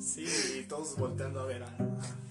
[0.00, 0.26] Sí,
[0.60, 1.76] y todos volteando a ver a,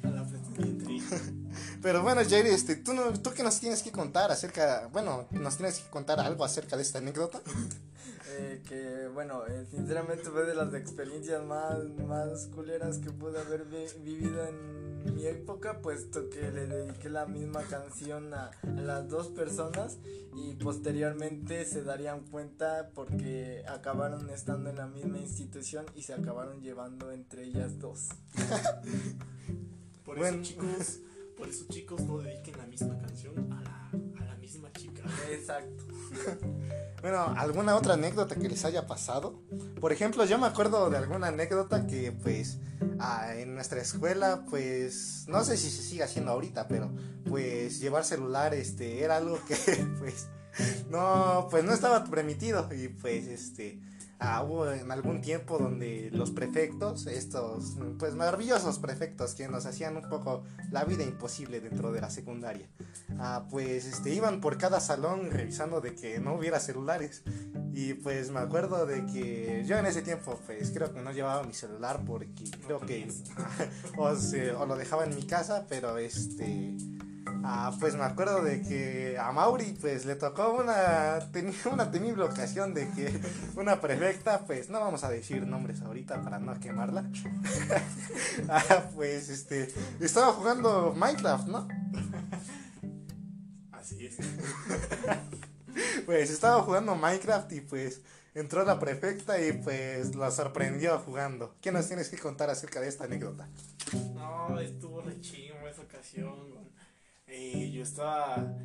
[0.04, 1.43] a la pretendiente.
[1.84, 5.58] Pero bueno, Jair, este, ¿tú, no, ¿tú qué nos tienes que contar acerca, bueno, nos
[5.58, 7.42] tienes que contar algo acerca de esta anécdota?
[8.36, 13.66] Eh, que bueno, eh, sinceramente fue de las experiencias más, más culeras que pude haber
[13.66, 19.08] vi- vivido en mi época, puesto que le dediqué la misma canción a, a las
[19.08, 19.98] dos personas
[20.36, 26.60] y posteriormente se darían cuenta porque acabaron estando en la misma institución y se acabaron
[26.62, 28.08] llevando entre ellas dos.
[30.06, 30.38] por Bueno.
[30.42, 31.00] eso, chicos,
[31.36, 33.90] por eso, chicos, no dediquen la misma canción a la,
[34.22, 35.04] a la misma chica.
[35.32, 35.84] Exacto.
[37.04, 39.38] Bueno, ¿alguna otra anécdota que les haya pasado?
[39.82, 42.60] Por ejemplo, yo me acuerdo de alguna anécdota que pues
[42.98, 46.90] ah, en nuestra escuela pues no sé si se sigue haciendo ahorita, pero
[47.30, 49.56] pues llevar celular este era algo que
[50.00, 50.30] pues
[50.90, 53.82] no pues no estaba permitido y pues este
[54.44, 60.10] hubo en algún tiempo donde los prefectos, estos pues maravillosos prefectos que nos hacían un
[60.10, 62.68] poco la vida imposible dentro de la secundaria,
[63.20, 67.24] ah, pues este, iban por cada salón revisando de que no hubiera celulares.
[67.76, 71.44] Y pues me acuerdo de que yo en ese tiempo pues creo que no llevaba
[71.44, 73.08] mi celular porque creo que
[73.98, 76.78] o, o lo dejaba en mi casa, pero este...
[77.46, 82.24] Ah, pues me acuerdo de que a Mauri pues le tocó una, tenía una temible
[82.24, 83.20] ocasión de que
[83.56, 87.04] una prefecta, pues no vamos a decir nombres ahorita para no quemarla,
[88.50, 91.68] ah, pues este, estaba jugando Minecraft, ¿no?
[93.74, 94.16] Así es.
[96.06, 98.02] Pues estaba jugando Minecraft y pues
[98.36, 101.56] entró la prefecta y pues la sorprendió jugando.
[101.60, 103.50] ¿Qué nos tienes que contar acerca de esta anécdota?
[104.14, 106.30] No, estuvo re chingo esa ocasión.
[106.52, 106.74] weón.
[107.36, 108.56] Eh, yo estaba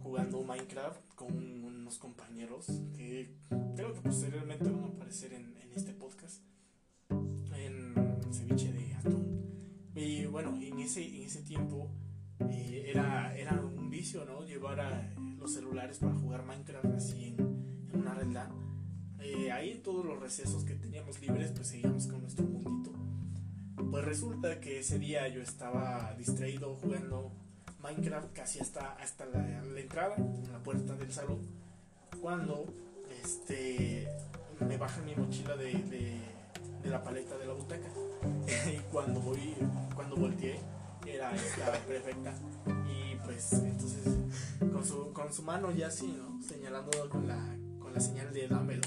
[0.00, 3.36] jugando Minecraft con unos compañeros que
[3.76, 6.42] creo que posteriormente van a aparecer en, este podcast.
[7.54, 7.94] En
[8.32, 9.92] ceviche de atún.
[9.94, 11.92] Y bueno, en ese, en ese tiempo
[12.50, 14.44] eh, era, era un vicio, ¿no?
[14.44, 18.36] Llevar a los celulares para jugar Minecraft así en, una red.
[19.20, 22.92] Eh, ahí todos los recesos que teníamos libres, pues seguíamos con nuestro mundito.
[23.92, 27.41] Pues resulta que ese día yo estaba distraído jugando
[27.82, 31.40] Minecraft casi hasta, hasta la, la entrada, en la puerta del salón,
[32.20, 32.66] cuando
[33.22, 34.08] este,
[34.60, 36.20] me bajan mi mochila de, de,
[36.82, 37.88] de la paleta de la butaca.
[38.72, 39.54] y cuando voy,
[39.94, 40.60] cuando volteé,
[41.06, 42.32] era esta prefecta.
[42.88, 44.04] Y pues entonces
[44.72, 46.40] con su, con su mano ya así, ¿no?
[46.42, 48.82] Señalando con la, con la señal de dámelo.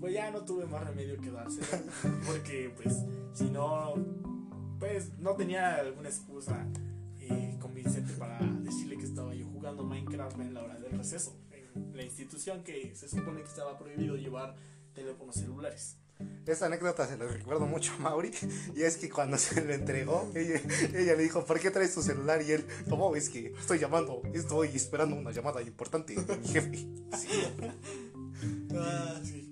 [0.00, 1.90] Pues ya no tuve más remedio que dárselo.
[2.26, 3.94] Porque pues si no,
[4.78, 6.66] pues no tenía alguna excusa
[7.30, 11.36] eh, convincente para decirle que estaba yo jugando Minecraft en la hora del receso.
[11.50, 14.54] En la institución que se supone que estaba prohibido llevar
[14.94, 15.96] teléfonos celulares.
[16.46, 18.30] Esta anécdota se la recuerdo mucho a Mauri
[18.74, 20.60] y es que cuando se lo entregó, ella,
[20.94, 22.42] ella le dijo, ¿por qué traes tu celular?
[22.42, 24.22] Y él, ¿cómo es que estoy llamando?
[24.32, 26.86] Estoy esperando una llamada importante de mi jefe.
[28.72, 29.47] Ah, sí.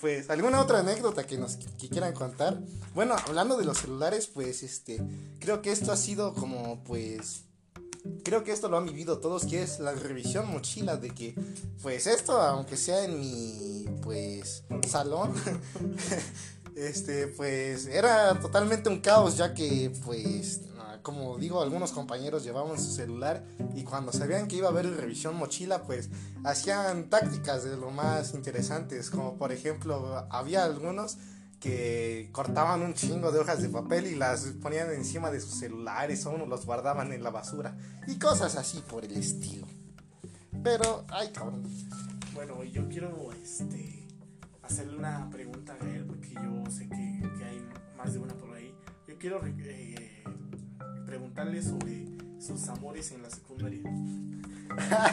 [0.00, 2.60] Pues, ¿alguna otra anécdota que nos quieran contar?
[2.94, 5.00] Bueno, hablando de los celulares, pues, este,
[5.38, 7.44] creo que esto ha sido como, pues,
[8.24, 11.34] creo que esto lo han vivido todos, que es la revisión mochila de que,
[11.82, 15.34] pues, esto, aunque sea en mi, pues, salón,
[16.74, 20.62] este, pues, era totalmente un caos, ya que, pues,
[21.02, 25.36] como digo, algunos compañeros llevaban su celular y cuando sabían que iba a haber revisión
[25.36, 26.10] mochila, pues,
[26.44, 31.18] hacían tácticas de lo más interesantes, como por ejemplo, había algunos
[31.60, 36.24] que cortaban un chingo de hojas de papel y las ponían encima de sus celulares
[36.24, 39.66] o uno los guardaban en la basura y cosas así por el estilo.
[40.64, 41.62] Pero, ay cabrón.
[42.34, 44.08] Bueno, yo quiero este,
[44.62, 48.54] hacerle una pregunta a él, porque yo sé que, que hay más de una por
[48.54, 48.74] ahí.
[49.06, 50.24] Yo quiero eh,
[51.06, 52.06] preguntarle sobre
[52.40, 53.82] sus amores en la secundaria.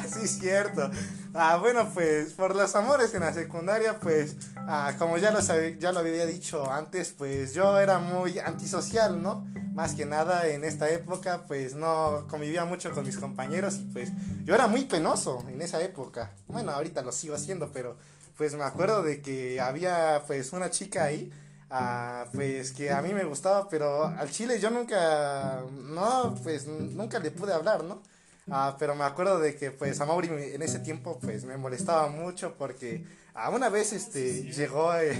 [0.07, 0.89] sí, es cierto.
[1.33, 5.77] Ah, bueno, pues por los amores en la secundaria, pues ah, como ya lo, sabe-
[5.79, 9.45] ya lo había dicho antes, pues yo era muy antisocial, ¿no?
[9.73, 14.11] Más que nada en esta época, pues no convivía mucho con mis compañeros y pues
[14.43, 16.31] yo era muy penoso en esa época.
[16.47, 17.95] Bueno, ahorita lo sigo haciendo, pero
[18.37, 21.31] pues me acuerdo de que había pues una chica ahí.
[21.69, 27.19] Ah, pues que a mí me gustaba, pero al chile yo nunca, no, pues nunca
[27.19, 28.01] le pude hablar, ¿no?
[28.49, 32.07] Ah, pero me acuerdo de que pues a Mauri en ese tiempo pues me molestaba
[32.07, 35.15] mucho porque a una vez este llegó eh,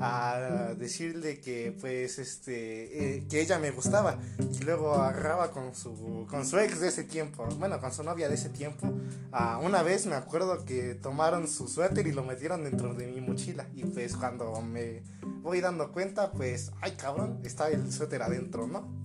[0.00, 6.26] a decirle que pues este eh, que ella me gustaba y luego agarraba con su
[6.28, 8.92] con su ex de ese tiempo bueno con su novia de ese tiempo
[9.36, 13.20] Ah, una vez me acuerdo que tomaron su suéter y lo metieron dentro de mi
[13.20, 15.02] mochila y pues cuando me
[15.42, 19.04] voy dando cuenta pues ay cabrón está el suéter adentro no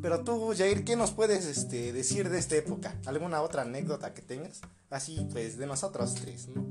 [0.00, 2.94] pero tú, Jair, ¿qué nos puedes este, decir de esta época?
[3.04, 4.60] ¿Alguna otra anécdota que tengas?
[4.90, 6.64] Así, pues, de nosotros tres, ¿no?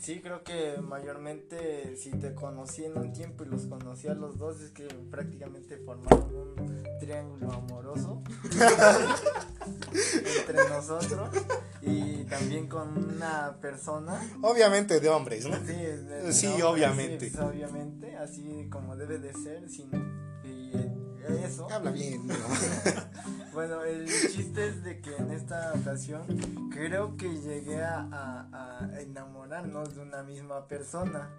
[0.00, 4.38] Sí, creo que mayormente si te conocí en un tiempo y los conocí a los
[4.38, 8.22] dos es que prácticamente formaron un triángulo amoroso
[10.38, 11.28] entre nosotros
[11.82, 14.20] y también con una persona.
[14.42, 15.56] Obviamente de hombres, ¿no?
[15.66, 17.28] Sí, de- Sí, no, obviamente.
[17.28, 19.90] sí, pues, obviamente, así como debe de ser, sin,
[21.44, 21.68] eso.
[21.70, 22.34] Habla bien, ¿no?
[23.52, 26.22] Bueno, el chiste es de que en esta ocasión
[26.70, 31.30] creo que llegué a, a- a enamorarnos de una misma persona.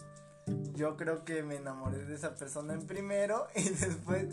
[0.75, 4.25] Yo creo que me enamoré de esa persona en primero y después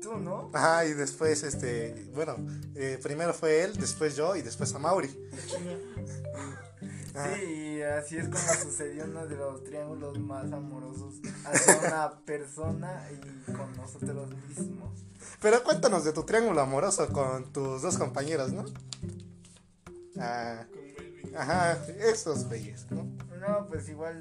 [0.00, 0.50] tú, ¿no?
[0.52, 2.36] Ajá, y después, este, bueno,
[2.74, 5.08] eh, primero fue él, después yo y después a Mauri.
[7.14, 13.08] Sí, y así es como sucedió uno de los triángulos más amorosos hacia una persona
[13.12, 15.04] y con nosotros mismos.
[15.40, 18.64] Pero cuéntanos de tu triángulo amoroso con tus dos compañeros, ¿no?
[20.18, 20.64] Ah,
[21.36, 23.04] ajá, esos güeyes, ¿no?
[23.38, 24.20] No, pues igual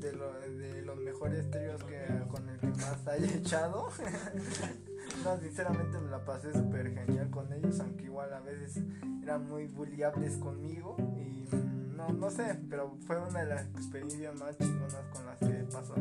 [0.00, 3.88] de, lo, de los mejores tríos que con el que más haya echado.
[5.24, 8.82] no, sinceramente me la pasé súper genial con ellos, aunque igual a veces
[9.22, 11.46] eran muy bulliables conmigo y
[12.08, 15.94] no, no sé, pero fue una de las experiencias más chingonas con las que pasó.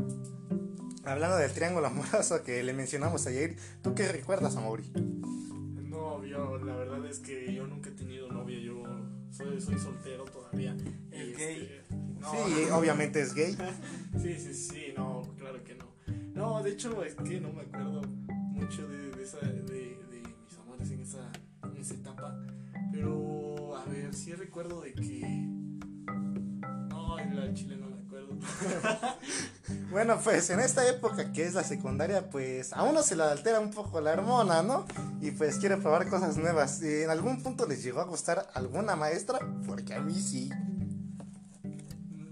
[1.04, 4.86] Hablando del triángulo amoroso que le mencionamos ayer, ¿tú qué recuerdas, Amaury?
[5.90, 8.84] No, yo la verdad es que yo nunca he tenido novia, yo
[9.32, 10.76] soy, soy soltero todavía.
[11.12, 11.82] y Es gay.
[12.20, 13.58] no, sí, obviamente es gay.
[14.22, 15.86] Sí, sí, sí, no, claro que no.
[16.34, 20.58] No, de hecho es que no me acuerdo mucho de, de esa, de, de mis
[20.60, 21.32] amores en esa,
[21.64, 22.38] en esa etapa.
[22.92, 25.61] Pero, a ver, sí recuerdo de que...
[27.26, 28.36] No, en la chile no me acuerdo.
[29.92, 33.60] Bueno, pues en esta época que es la secundaria, pues a uno se le altera
[33.60, 34.86] un poco la hormona, ¿no?
[35.20, 36.82] Y pues quiere probar cosas nuevas.
[36.82, 39.40] ¿En algún punto les llegó a gustar alguna maestra?
[39.68, 40.50] Porque a mí sí.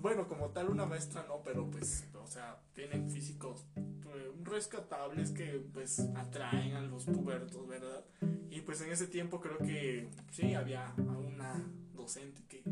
[0.02, 3.66] Bueno, como tal una maestra no, pero pues, o sea, tienen físicos
[4.02, 8.06] pues, rescatables que pues atraen a los pubertos, ¿verdad?
[8.50, 11.62] Y pues en ese tiempo creo que sí, había a una
[11.94, 12.64] docente que,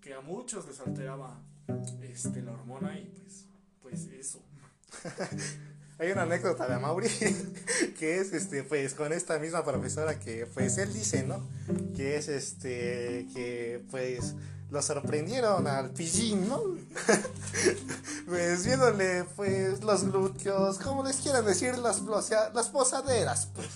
[0.00, 1.40] que a muchos les alteraba
[2.02, 3.46] este, la hormona y pues,
[3.82, 4.40] pues eso.
[5.98, 7.08] Hay una anécdota de Mauri
[7.98, 11.46] que es este pues con esta misma profesora que pues él dice, ¿no?
[11.94, 14.34] Que es este que pues
[14.70, 16.60] lo sorprendieron al pillín, ¿no?
[18.26, 23.68] pues viéndole pues los glúteos, como les quieran decir las las posaderas, pues.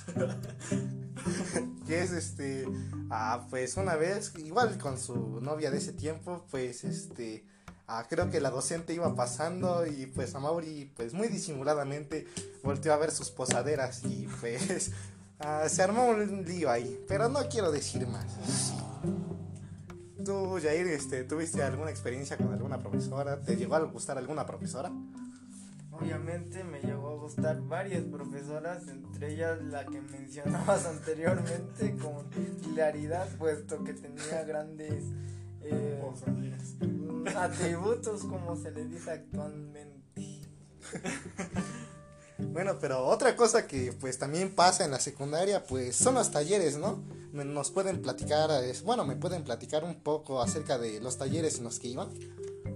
[1.87, 2.67] que es este
[3.11, 7.45] ah pues una vez igual con su novia de ese tiempo, pues este
[7.89, 12.27] Ah, creo que la docente iba pasando y pues a Mauri pues muy disimuladamente
[12.65, 14.91] volteó a ver sus posaderas y pues
[15.39, 18.27] ah, se armó un lío ahí, pero no quiero decir más.
[20.25, 23.41] ¿Tú, Jair, este, tuviste alguna experiencia con alguna profesora?
[23.41, 24.91] ¿Te llegó a gustar alguna profesora?
[25.93, 32.29] Obviamente me llegó a gustar varias profesoras, entre ellas la que mencionabas anteriormente con
[32.75, 35.05] claridad, puesto que tenía grandes
[35.71, 40.41] eh, atributos como se le dice actualmente.
[42.39, 46.77] Bueno, pero otra cosa que pues también pasa en la secundaria pues son los talleres,
[46.77, 47.03] ¿no?
[47.33, 48.51] Nos pueden platicar,
[48.85, 52.11] bueno, me pueden platicar un poco acerca de los talleres en los que iban.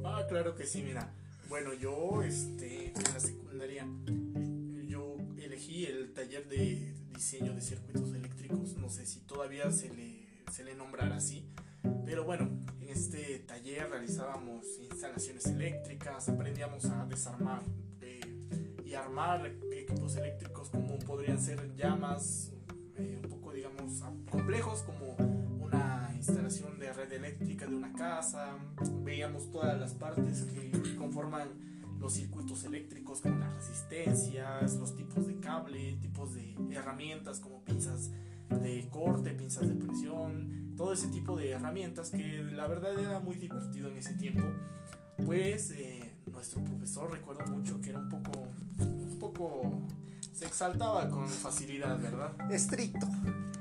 [0.05, 1.13] Ah, claro que sí, mira.
[1.49, 3.87] Bueno, yo este, en la secundaria
[4.87, 8.75] yo elegí el taller de diseño de circuitos eléctricos.
[8.77, 11.47] No sé si todavía se le, se le nombrará así.
[12.07, 17.63] Pero bueno, en este taller realizábamos instalaciones eléctricas, aprendíamos a desarmar
[18.01, 18.21] eh,
[18.85, 22.53] y armar equipos eléctricos como podrían ser llamas,
[22.97, 25.15] eh, un poco digamos complejos como
[25.65, 28.59] una instalación de red eléctrica de una casa,
[29.05, 31.49] veíamos todas las partes que conforman
[32.01, 38.11] los circuitos eléctricos como las resistencias, los tipos de cable, tipos de herramientas como pinzas
[38.49, 43.37] de corte, pinzas de presión, todo ese tipo de herramientas que la verdad era muy
[43.37, 44.45] divertido en ese tiempo.
[45.27, 49.83] Pues eh, nuestro profesor recuerdo mucho que era un poco, un poco,
[50.33, 52.51] se exaltaba con facilidad, ¿verdad?
[52.51, 53.07] Estricto,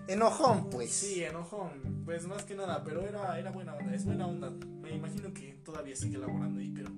[0.07, 0.91] enojón pues.
[0.91, 4.49] Sí, enojón, pues más que nada, pero era, era buena onda, es buena onda.
[4.81, 6.89] Me imagino que todavía sigue laborando ahí, pero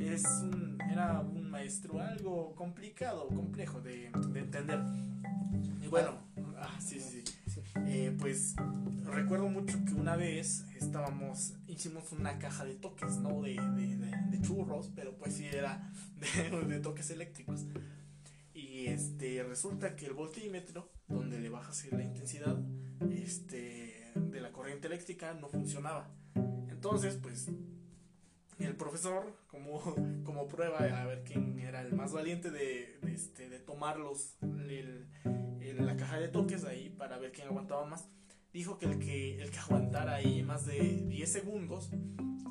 [0.00, 4.80] es un, era un maestro algo complicado, complejo de, de entender.
[5.82, 6.12] Y bueno,
[6.56, 7.35] ah, sí, sí, sí.
[7.86, 8.54] Eh, pues
[9.04, 13.40] recuerdo mucho que una vez estábamos, hicimos una caja de toques, ¿no?
[13.42, 15.92] De, de, de- de churros, pero pues sí era
[16.68, 17.64] de, toques eléctricos.
[18.54, 22.56] Y este, resulta que el voltímetro, donde le bajas la intensidad
[23.10, 26.08] este, de la corriente eléctrica, no funcionaba.
[26.70, 27.48] Entonces, pues,
[28.58, 29.80] el profesor, como,
[30.24, 34.36] como prueba a ver quién era el más valiente de, de, este, de tomar los,
[34.42, 35.06] el-
[35.60, 38.08] el- la caja de toques ahí para ver quién aguantaba más,
[38.52, 41.90] dijo que el que, el que aguantara ahí más de 10 segundos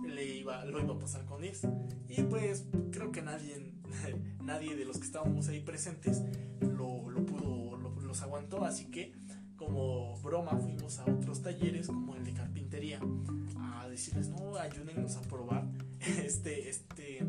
[0.07, 1.67] le iba, lo iba a pasar con 10.
[2.07, 3.73] Y pues creo que nadie,
[4.43, 6.21] nadie de los que estábamos ahí presentes
[6.61, 9.13] lo, lo pudo, lo- los aguantó, así que
[9.65, 12.99] como broma fuimos a otros talleres como el de carpintería
[13.57, 15.65] a decirles, no, ayúdennos a probar
[16.23, 17.25] este, este,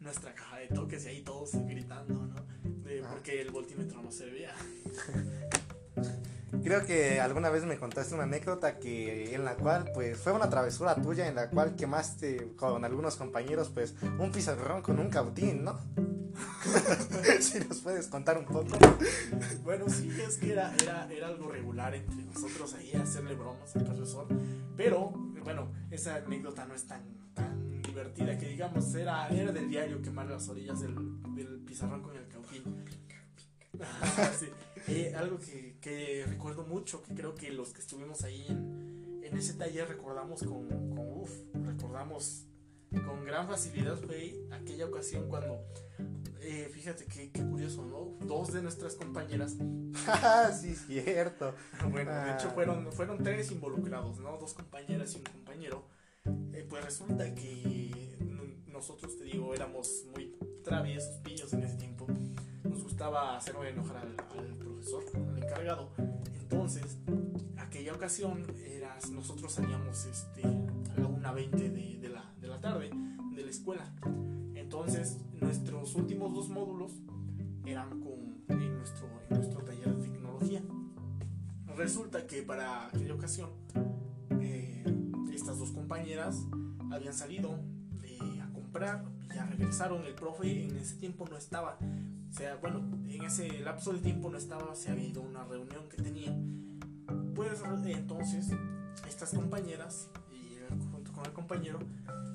[0.00, 2.34] nuestra caja de toques y ahí todos gritando, ¿no?
[2.84, 4.52] De- porque el voltímetro no servía.
[6.62, 10.50] creo que alguna vez me contaste una anécdota que en la cual pues fue una
[10.50, 15.64] travesura tuya en la cual quemaste con algunos compañeros pues un pizarrón con un cautín,
[15.64, 15.78] ¿no?
[17.40, 18.76] si nos puedes contar un poco.
[19.62, 23.84] Bueno, sí, es que era, era, era algo regular entre nosotros ahí, hacerle bromas al
[23.84, 24.26] profesor.
[24.76, 25.10] Pero,
[25.42, 27.02] bueno, esa anécdota no es tan,
[27.34, 30.94] tan divertida que digamos, era, era del diario quemar las orillas del,
[31.34, 32.28] del pizarrón con el
[34.38, 34.48] sí.
[34.88, 39.36] Eh, algo que, que, recuerdo mucho, que creo que los que estuvimos ahí en, en
[39.36, 41.30] ese taller recordamos con, con uff,
[41.66, 42.46] recordamos
[42.90, 45.64] con gran facilidad fue aquella ocasión cuando,
[46.40, 48.26] eh, fíjate qué curioso, ¿no?
[48.26, 49.56] Dos de nuestras compañeras.
[50.60, 51.54] sí, cierto.
[51.90, 52.54] bueno, de hecho ah.
[52.54, 54.36] fueron, fueron tres involucrados, ¿no?
[54.38, 55.84] Dos compañeras y un compañero.
[56.52, 58.16] Eh, pues resulta que
[58.66, 62.06] nosotros, te digo, éramos muy traviesos, pillos en ese tiempo.
[62.62, 65.90] Nos gustaba hacer enojar al, al profesor, al encargado.
[66.40, 66.98] Entonces,
[67.56, 72.90] aquella ocasión, era, nosotros salíamos este, a la 1.20 de, de, la, de la tarde
[73.34, 73.92] de la escuela.
[74.54, 76.92] Entonces, nuestros últimos dos módulos
[77.64, 80.62] eran con, en, nuestro, en nuestro taller de tecnología.
[81.76, 83.50] Resulta que para aquella ocasión,
[84.40, 84.84] eh,
[85.32, 86.44] estas dos compañeras
[86.90, 87.60] habían salido
[88.02, 91.78] eh, a comprar, ya regresaron, el profe en ese tiempo no estaba,
[92.30, 95.44] o sea, bueno, en ese lapso de tiempo no estaba, se había ido a una
[95.44, 96.36] reunión que tenía.
[97.34, 98.50] Pues entonces,
[99.08, 100.27] estas compañeras, y
[101.18, 101.80] con el compañero,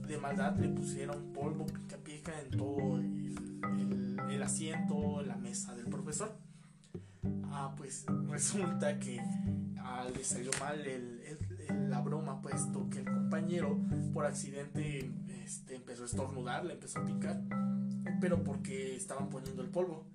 [0.08, 5.86] de maldad le pusieron polvo pica pica en todo el, el, asiento, la mesa del
[5.86, 6.36] profesor.
[7.46, 9.22] Ah, pues resulta que
[9.80, 11.22] ah, le salió mal el,
[11.90, 13.80] la broma, puesto que el compañero
[14.14, 15.10] por accidente
[15.46, 17.42] este, empezó a estornudar, le empezó a picar,
[18.20, 20.06] pero porque estaban poniendo el polvo.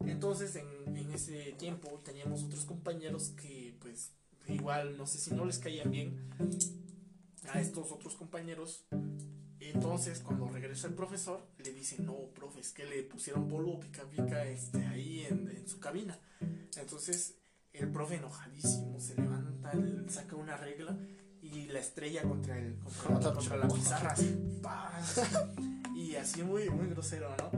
[0.00, 4.12] Entonces en, en, ese tiempo teníamos otros compañeros que pues
[4.48, 6.28] igual no sé si no les caían bien
[7.52, 8.86] a estos otros compañeros.
[9.60, 14.04] Entonces cuando regresa el profesor le dice, no, profe, es que le pusieron polvo pica
[14.04, 16.18] pica este, ahí en, en su cabina.
[16.76, 17.38] Entonces
[17.72, 19.72] el profe enojadísimo se levanta,
[20.08, 20.96] saca una regla
[21.42, 22.76] y la estrella contra el
[23.06, 24.14] contra, la pizarra
[25.94, 27.50] y así muy muy grosero no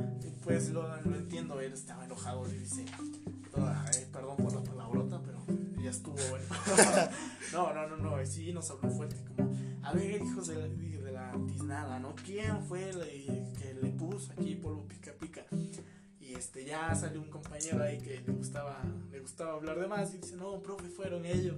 [0.45, 2.85] pues lo, lo, entiendo él estaba enojado le dice
[4.13, 5.45] perdón por la palabrota pero
[5.83, 6.45] ya estuvo bueno
[7.53, 9.50] no no no no sí nos habló fuerte como
[9.91, 13.01] a ver hijos de la, de la tiznada no quién fue el
[13.59, 15.45] que le puso aquí polvo pica pica
[16.21, 20.15] y este ya salió un compañero ahí que le gustaba le gustaba hablar de más
[20.15, 21.57] y dice no profe fueron ellos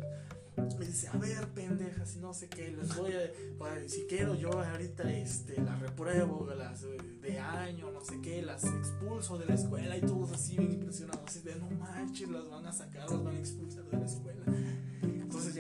[0.79, 4.53] me dice, a ver, pendejas, y no sé qué, les voy a, si quiero yo
[4.53, 9.97] ahorita este, las repruebo, las de año, no sé qué, las expulso de la escuela
[9.97, 13.37] y todos así bien impresionados, así de, no manches, las van a sacar, las van
[13.37, 14.45] a expulsar de la escuela.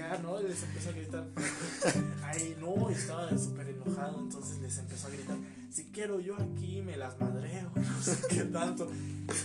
[0.02, 0.40] Ya, ¿no?
[0.40, 1.28] Les empezó a gritar,
[2.24, 5.36] ay, no, estaba súper enojado, entonces les empezó a gritar,
[5.70, 8.90] si quiero yo aquí me las madreo, no sé qué tanto.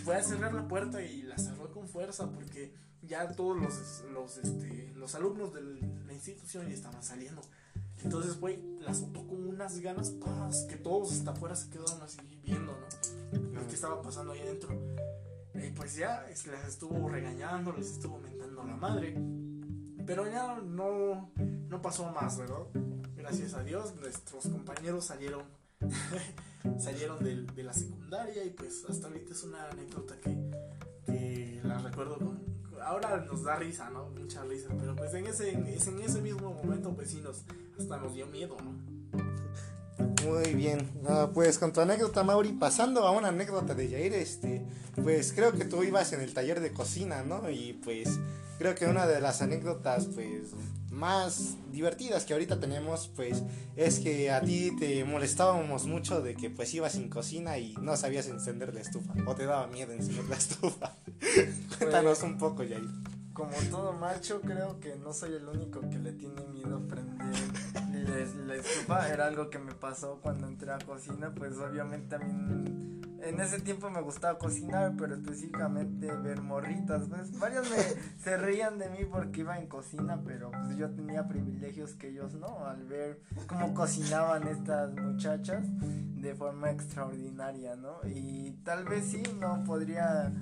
[0.03, 4.37] Fue a cerrar la puerta y la cerró con fuerza porque ya todos los, los,
[4.37, 7.41] este, los alumnos de la institución ya estaban saliendo.
[8.03, 10.15] Entonces, güey, la soltó con unas ganas
[10.67, 13.61] que todos hasta afuera se quedaron así viendo, ¿no?
[13.61, 14.69] Lo que estaba pasando ahí adentro.
[15.53, 19.15] Y pues ya les estuvo regañando, les estuvo mentando a la madre.
[20.07, 22.63] Pero ya no, no pasó más, ¿verdad?
[23.15, 25.43] Gracias a Dios, nuestros compañeros salieron
[26.79, 32.41] salieron de, la secundaria y pues hasta ahorita es una anécdota que, la recuerdo con,
[32.81, 34.09] ahora nos da risa, ¿no?
[34.09, 37.21] Mucha risa, pero pues en ese, en ese mismo momento pues sí
[37.77, 38.97] hasta nos dio miedo, ¿no?
[40.25, 40.89] Muy bien,
[41.33, 45.65] pues con tu anécdota Mauri, pasando a una anécdota de Jair, este, pues creo que
[45.65, 47.49] tú ibas en el taller de cocina, ¿no?
[47.49, 48.19] Y pues
[48.57, 50.53] creo que una de las anécdotas pues
[50.91, 53.43] más divertidas que ahorita tenemos pues
[53.75, 57.95] es que a ti te molestábamos mucho de que pues ibas sin cocina y no
[57.95, 60.95] sabías encender la estufa o te daba miedo encender la estufa.
[61.77, 62.87] Cuéntanos un poco, Jair.
[63.33, 67.35] Como todo macho, creo que no soy el único que le tiene miedo prender
[68.47, 69.13] la estufa.
[69.13, 73.59] Era algo que me pasó cuando entré a cocina, pues obviamente a mí en ese
[73.59, 77.03] tiempo me gustaba cocinar, pero específicamente ver morritas.
[77.09, 77.77] Pues varios me,
[78.23, 82.33] se reían de mí porque iba en cocina, pero pues yo tenía privilegios que ellos
[82.33, 87.99] no, al ver cómo cocinaban estas muchachas de forma extraordinaria, ¿no?
[88.05, 90.33] Y tal vez sí, no podría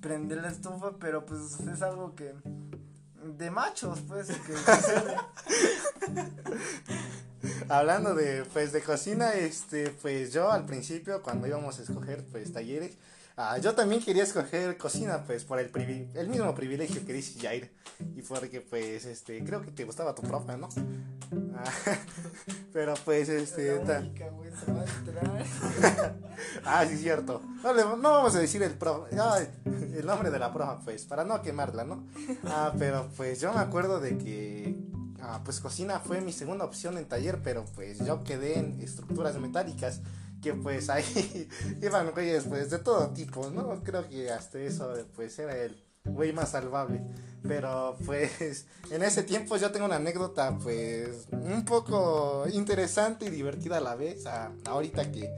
[0.00, 2.34] prender la estufa, pero pues es algo que
[3.22, 4.54] de machos, pues, que
[7.68, 12.52] Hablando de pues de cocina, este pues yo al principio cuando íbamos a escoger pues
[12.52, 12.92] talleres,
[13.42, 17.40] Ah, yo también quería escoger cocina, pues, por el, privi- el mismo privilegio que dice
[17.40, 17.70] Jair.
[18.14, 20.68] Y porque, pues, este, creo que te gustaba tu profe, ¿no?
[21.56, 21.64] Ah,
[22.74, 23.82] pero, pues, este...
[23.82, 26.14] La única, güey, se va a entrar.
[26.66, 27.40] Ah, sí, cierto.
[27.62, 29.16] No, le- no vamos a decir el profe,
[29.96, 32.04] el nombre de la profa, pues, para no quemarla, ¿no?
[32.44, 34.59] Ah, pero, pues, yo me acuerdo de que,
[35.34, 39.38] ah, pues, cocina fue mi segunda opción en taller, pero, pues, yo quedé en estructuras
[39.38, 40.00] metálicas
[40.42, 41.48] que pues ahí
[41.82, 43.82] iban güeyes pues de todo tipo, ¿no?
[43.84, 45.76] Creo que hasta eso pues era el
[46.06, 47.02] güey más salvable.
[47.46, 53.76] Pero pues en ese tiempo yo tengo una anécdota pues un poco interesante y divertida
[53.76, 54.24] a la vez.
[54.26, 55.30] A- ahorita que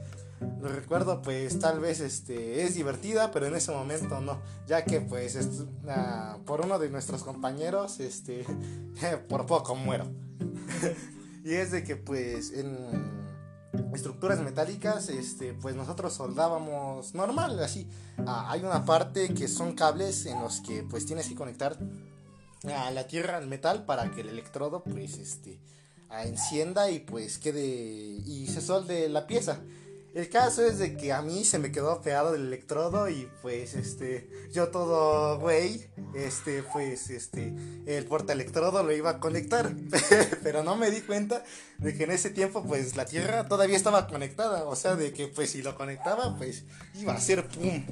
[0.61, 5.01] lo recuerdo pues tal vez este es divertida, pero en ese momento no, ya que
[5.01, 8.45] pues est- ah, por uno de nuestros compañeros este
[9.29, 10.05] por poco muero.
[11.43, 13.23] y es de que pues en
[13.93, 17.87] estructuras metálicas, este, pues nosotros soldábamos normal, así.
[18.25, 21.77] Ah, hay una parte que son cables en los que pues tienes que conectar
[22.75, 25.59] a la tierra al metal para que el electrodo pues este
[26.09, 29.59] ah, encienda y pues quede y se solde la pieza.
[30.13, 33.73] El caso es de que a mí se me quedó pegado el electrodo y pues
[33.73, 37.51] este yo todo güey, este pues este
[37.87, 39.73] el portaelectrodo lo iba a conectar,
[40.43, 41.43] pero no me di cuenta
[41.79, 45.29] de que en ese tiempo pues la tierra todavía estaba conectada, o sea, de que
[45.29, 47.83] pues si lo conectaba pues iba a ser pum.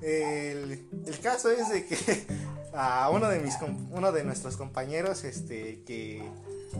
[0.00, 2.26] El, el caso es de que
[2.72, 3.54] a uno de mis
[3.90, 6.22] uno de nuestros compañeros este que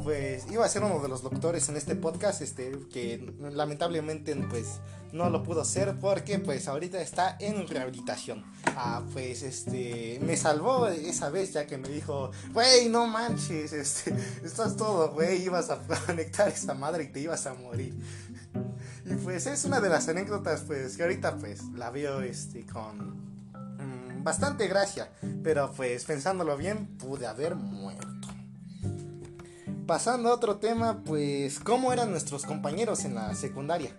[0.03, 4.81] pues iba a ser uno de los doctores en este podcast este que lamentablemente pues
[5.13, 8.45] no lo pudo ser porque pues ahorita está en rehabilitación.
[8.77, 14.15] Ah pues este me salvó esa vez ya que me dijo güey no manches este
[14.45, 17.95] estás todo güey ibas a conectar esa madre y te ibas a morir
[19.07, 23.19] y pues es una de las anécdotas pues que ahorita pues la veo este con
[23.59, 25.11] mm, bastante gracia.
[25.43, 28.14] Pero pues pensándolo bien pude haber muerto
[29.87, 33.95] Pasando a otro tema, pues, ¿cómo eran nuestros compañeros en la secundaria?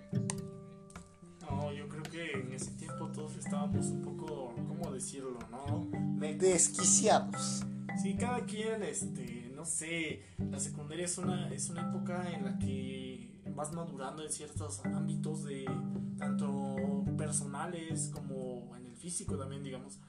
[1.42, 5.88] No, yo creo que en ese tiempo todos estábamos un poco, ¿cómo decirlo, no?
[6.40, 7.64] Desquiciados.
[8.02, 12.58] Sí, cada quien, este, no sé, la secundaria es una, es una época en la
[12.58, 15.66] que vas madurando en ciertos ámbitos de
[16.18, 20.00] tanto personales como en el físico también, digamos.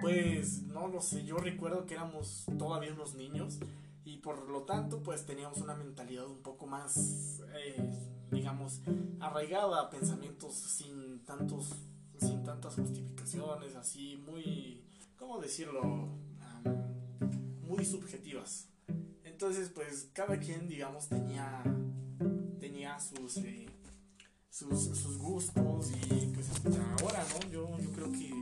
[0.00, 3.58] Pues no lo sé, yo recuerdo que éramos todavía unos niños
[4.04, 7.90] y por lo tanto pues teníamos una mentalidad un poco más, eh,
[8.30, 8.80] digamos,
[9.20, 11.74] arraigada a pensamientos sin tantos,
[12.18, 14.84] sin tantas justificaciones, así muy,
[15.16, 16.08] ¿cómo decirlo?
[17.60, 18.68] Muy subjetivas.
[19.24, 21.62] Entonces, pues cada quien, digamos, tenía,
[22.60, 23.66] tenía sus, eh,
[24.50, 27.50] sus, sus gustos y pues hasta ahora, ¿no?
[27.50, 28.32] Yo, yo creo que,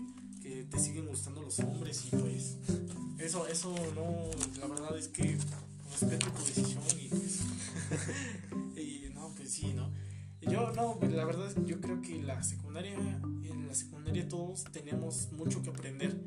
[0.41, 2.57] que te siguen gustando los hombres y pues
[3.19, 4.31] eso, eso no,
[4.61, 5.37] la verdad es que
[5.91, 7.41] respeto tu decisión y pues,
[8.77, 9.91] y no, pues sí, ¿no?
[10.41, 15.31] Yo no, pues, la verdad yo creo que la secundaria, en la secundaria todos tenemos
[15.33, 16.19] mucho que aprender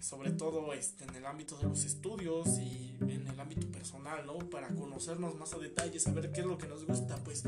[0.00, 4.38] sobre todo este, en el ámbito de los estudios y en el ámbito personal, ¿no?
[4.50, 7.44] Para conocernos más a detalle, saber qué es lo que nos gusta, pues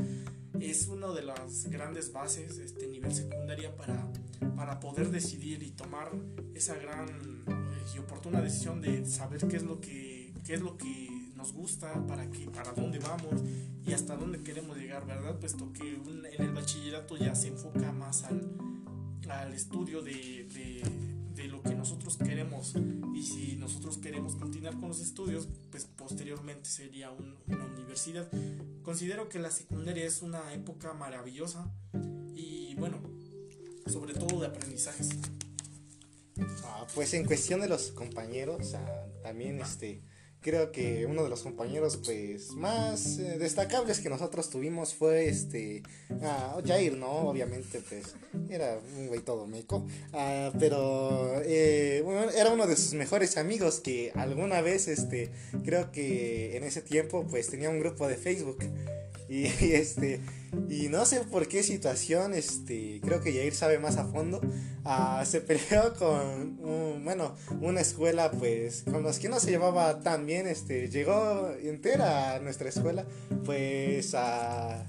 [0.59, 4.07] es una de las grandes bases, este nivel secundaria, para,
[4.55, 6.11] para poder decidir y tomar
[6.53, 7.07] esa gran
[7.47, 11.51] eh, y oportuna decisión de saber qué es lo que, qué es lo que nos
[11.53, 13.41] gusta, para, qué, para dónde vamos
[13.85, 15.37] y hasta dónde queremos llegar, ¿verdad?
[15.39, 18.55] Puesto que un- en el bachillerato ya se enfoca más al,
[19.29, 20.81] al estudio de, de,
[21.63, 22.73] que nosotros queremos
[23.15, 28.29] y si nosotros queremos continuar con los estudios pues posteriormente sería un- una universidad.
[28.83, 31.71] Considero que la secundaria es una época maravillosa
[32.35, 32.97] y bueno
[33.87, 35.09] sobre todo de aprendizajes.
[36.65, 40.01] Ah, pues en cuestión de los compañeros, ah, también este,
[40.43, 45.81] creo que uno de los compañeros pues más eh, destacables que nosotros tuvimos fue este,
[46.21, 47.29] ah, Jair, ¿no?
[47.29, 48.15] Obviamente pues
[48.49, 53.79] era un güey todo meco, ah, pero eh, bueno, era uno de sus mejores amigos
[53.79, 55.31] que alguna vez este,
[55.63, 58.59] creo que en ese tiempo pues tenía un grupo de Facebook.
[59.29, 60.19] Y, este
[60.69, 64.39] y no sé por qué situación este creo que Jair sabe más a fondo
[64.85, 69.99] ah, se peleó con un- bueno una escuela pues con los que no se llevaba
[70.01, 73.05] tan bien este llegó entera a nuestra escuela
[73.45, 74.85] pues a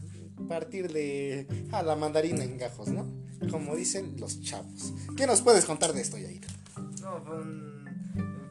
[0.48, 3.06] partirle a la mandarina en gajos no
[3.50, 6.40] como dicen los chavos ¿qué nos puedes contar de esto Jair?
[7.02, 7.84] No, fue, un-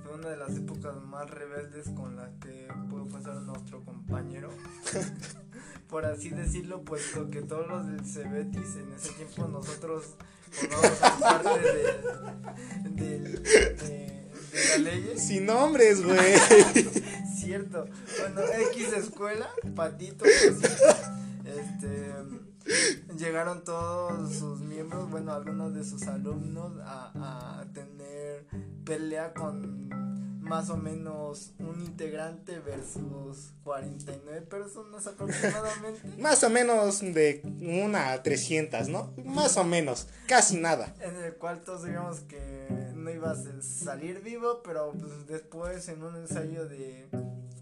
[0.03, 4.49] fue una de las épocas más rebeldes con las que pudo pasar nuestro compañero.
[5.93, 10.15] por así decirlo, puesto que todos los del Cebetis en ese tiempo nosotros
[10.49, 11.59] formábamos parte
[12.89, 14.31] de, de, de,
[14.69, 15.23] las leyes.
[15.23, 16.17] Sin nombres, güey.
[17.37, 17.85] Cierto.
[18.19, 18.41] Bueno,
[18.71, 22.13] X escuela, patito, este
[23.15, 28.47] llegaron todos sus miembros, bueno, algunos de sus alumnos a, a tener
[28.83, 30.12] pelea con
[30.53, 36.07] más o menos un integrante versus 49 personas aproximadamente.
[36.19, 39.15] más o menos de una a 300, ¿no?
[39.25, 40.93] Más o menos, casi nada.
[41.01, 46.03] En el cual todos sabíamos que no ibas a salir vivo, pero pues después en
[46.03, 47.07] un ensayo de,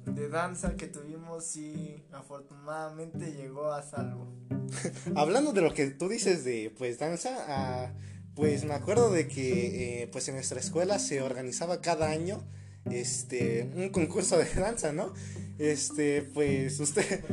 [0.07, 4.27] de danza que tuvimos, sí, afortunadamente llegó a salvo.
[5.15, 7.93] Hablando de lo que tú dices de pues danza, ah,
[8.35, 12.43] pues me acuerdo de que eh, pues en nuestra escuela se organizaba cada año
[12.89, 15.13] este, un concurso de danza, ¿no?
[15.57, 17.23] Este, pues usted,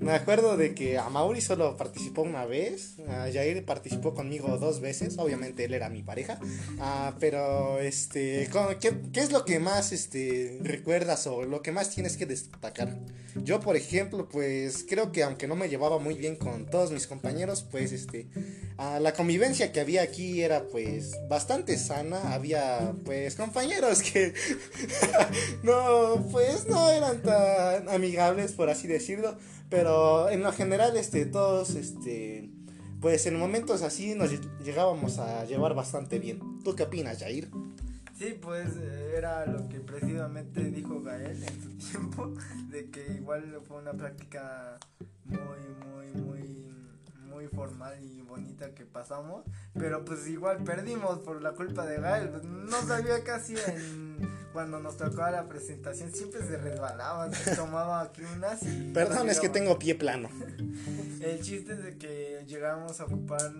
[0.00, 4.80] me acuerdo de que a Mauri solo participó una vez, a Jair participó conmigo dos
[4.80, 6.38] veces, obviamente él era mi pareja,
[6.78, 8.48] ah, pero este,
[8.80, 12.96] ¿qué, ¿qué, es lo que más este, recuerdas o lo que más tienes que destacar?
[13.44, 17.06] Yo, por ejemplo, pues creo que aunque no me llevaba muy bien con todos mis
[17.06, 18.26] compañeros, pues este,
[18.78, 24.34] ah, la convivencia que había aquí era pues bastante sana, había pues compañeros que
[25.62, 29.36] no, pues no eran tan amigables, por así decirlo,
[29.68, 32.50] pero en lo general, este, todos, este,
[33.00, 34.30] pues en momentos así nos
[34.64, 36.40] llegábamos a llevar bastante bien.
[36.64, 37.48] ¿Tú qué opinas, Jair?
[38.18, 38.76] Sí, pues
[39.16, 42.34] era lo que precisamente dijo Gael en su tiempo,
[42.68, 44.78] de que igual fue una práctica
[45.24, 45.87] muy, muy,
[47.38, 52.30] muy formal y bonita que pasamos, pero pues igual perdimos por la culpa de Gael,
[52.30, 58.00] pues, no sabía casi en cuando nos tocaba la presentación siempre se resbalaba, se tomaba
[58.00, 58.90] aquí unas y...
[58.92, 60.28] Perdón, es que tengo pie plano.
[61.20, 63.52] El chiste es de que llegamos a ocupar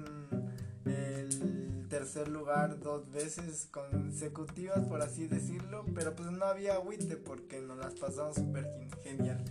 [0.86, 7.60] el tercer lugar dos veces consecutivas, por así decirlo, pero pues no había agüite porque
[7.60, 8.68] nos las pasamos súper
[9.02, 9.42] genial.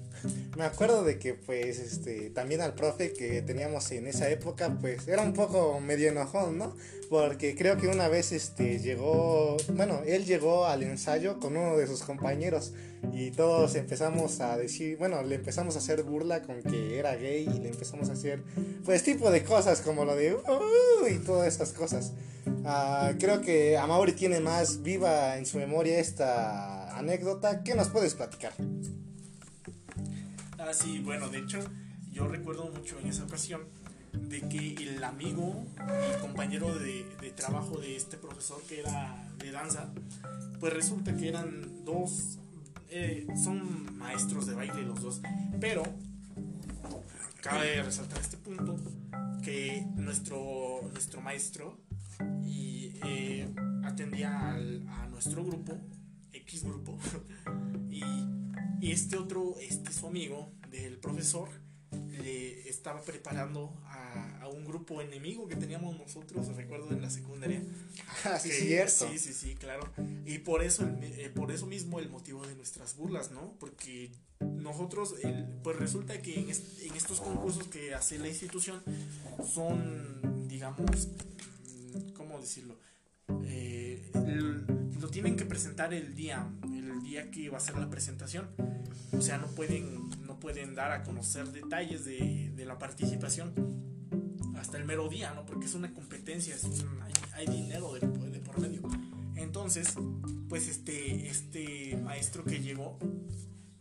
[0.55, 5.07] Me acuerdo de que pues este también al profe que teníamos en esa época pues
[5.07, 6.75] era un poco medio enojón, ¿no?
[7.09, 11.87] Porque creo que una vez este llegó, bueno, él llegó al ensayo con uno de
[11.87, 12.73] sus compañeros
[13.13, 17.43] y todos empezamos a decir, bueno, le empezamos a hacer burla con que era gay
[17.43, 18.43] y le empezamos a hacer
[18.85, 22.13] pues tipo de cosas como lo de uh, y todas esas cosas.
[22.45, 27.63] Uh, creo que Amaury tiene más viva en su memoria esta anécdota.
[27.63, 28.53] ¿Qué nos puedes platicar?
[30.57, 31.59] Ah, sí, bueno, de hecho,
[32.11, 33.61] yo recuerdo mucho en esa ocasión
[34.13, 39.93] de que el amigo y compañero de, trabajo de este profesor que era de danza,
[40.59, 42.39] pues resulta que eran dos,
[42.89, 45.21] eh, son maestros de baile los dos,
[45.59, 45.83] pero
[47.41, 48.75] cabe resaltar este punto
[49.43, 51.79] que nuestro, nuestro maestro
[53.03, 53.47] eh,
[53.83, 55.79] atendía a nuestro grupo,
[56.33, 56.97] X grupo,
[57.89, 58.01] y,
[58.81, 61.49] y este otro, este su amigo del profesor,
[61.91, 67.61] le estaba preparando a, a, un grupo enemigo que teníamos nosotros, recuerdo en la secundaria.
[68.23, 69.07] Ah, sí, cierto.
[69.09, 69.89] Sí, sí, sí, claro.
[70.25, 73.53] Y por eso, eh, por eso mismo el motivo de nuestras burlas, ¿no?
[73.59, 78.81] Porque nosotros, el, pues resulta que en, en, estos concursos que hace la institución
[79.53, 81.09] son, digamos,
[82.15, 82.75] ¿cómo decirlo?
[83.43, 84.11] Eh,
[84.99, 88.49] lo tienen que presentar el día, el día que va a ser la presentación.
[89.11, 90.07] O sea, no pueden
[90.39, 93.53] pueden dar a conocer detalles de, de la participación
[94.57, 95.45] hasta el mero día, ¿no?
[95.45, 96.65] Porque es una competencia, es
[97.33, 98.81] hay, dinero de, de, por medio.
[99.35, 99.93] Entonces,
[100.49, 102.97] pues este, este maestro que llegó,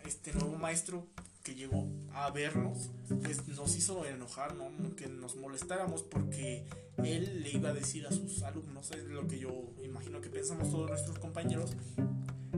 [0.04, 1.08] este nuevo maestro
[1.46, 2.90] que llegó a vernos,
[3.22, 4.96] pues nos hizo enojar, ¿no?
[4.96, 6.66] Que nos molestáramos porque
[7.04, 10.72] él le iba a decir a sus alumnos, es lo que yo imagino que pensamos
[10.72, 11.70] todos nuestros compañeros,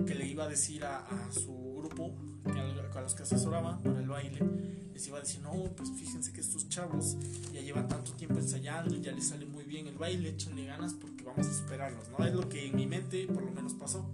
[0.06, 2.14] que le iba a decir a, a su grupo
[2.98, 4.38] a los que asesoraba para el baile,
[4.94, 7.18] les iba a decir, no, pues fíjense que estos chavos
[7.52, 11.24] ya llevan tanto tiempo ensayando ya les sale muy bien el baile, échenle ganas porque
[11.24, 12.24] vamos a superarlos, ¿no?
[12.24, 14.10] Es lo que en mi mente por lo menos pasó.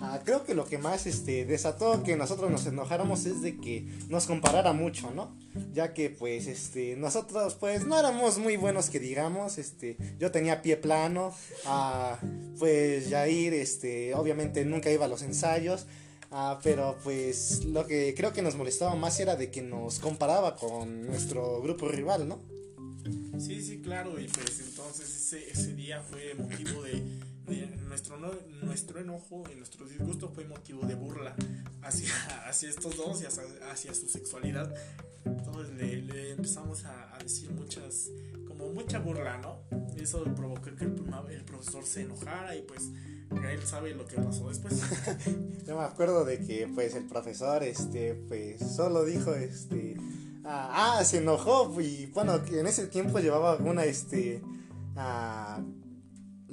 [0.00, 3.84] Ah, creo que lo que más este, desató que nosotros nos enojáramos es de que
[4.08, 5.36] nos comparara mucho, ¿no?
[5.72, 10.62] Ya que pues este, nosotros pues no éramos muy buenos que digamos, este, yo tenía
[10.62, 11.34] pie plano,
[11.66, 12.18] ah,
[12.58, 15.86] pues Jair este, obviamente nunca iba a los ensayos,
[16.30, 20.56] Ah, pero pues lo que creo que nos molestaba más era de que nos comparaba
[20.56, 22.38] con nuestro grupo rival, ¿no?
[23.38, 27.02] Sí, sí, claro, y pues entonces ese, ese día fue motivo de
[27.86, 28.18] nuestro,
[28.62, 31.34] nuestro enojo y nuestro disgusto fue motivo de burla
[31.82, 32.10] hacia,
[32.48, 34.74] hacia estos dos y hacia, su sexualidad.
[35.24, 38.08] Entonces le, empezamos a, decir muchas,
[38.46, 39.58] como mucha burla, ¿no?
[39.96, 40.94] Eso provocó que el,
[41.30, 42.90] el profesor se enojara y pues
[43.30, 44.80] él sabe lo que pasó después.
[45.66, 49.96] Yo me acuerdo de que pues el profesor este pues solo dijo este
[50.44, 54.42] ah, ah se enojó y bueno en ese tiempo llevaba una este
[54.96, 55.60] ah,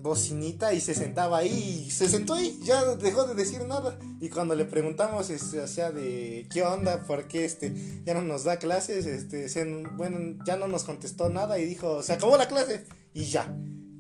[0.05, 4.29] bocinita y se sentaba ahí y se sentó ahí ya dejó de decir nada y
[4.29, 7.73] cuando le preguntamos este o sea de qué onda por qué este
[8.05, 9.65] ya no nos da clases este
[9.97, 13.53] bueno ya no nos contestó nada y dijo se acabó la clase y ya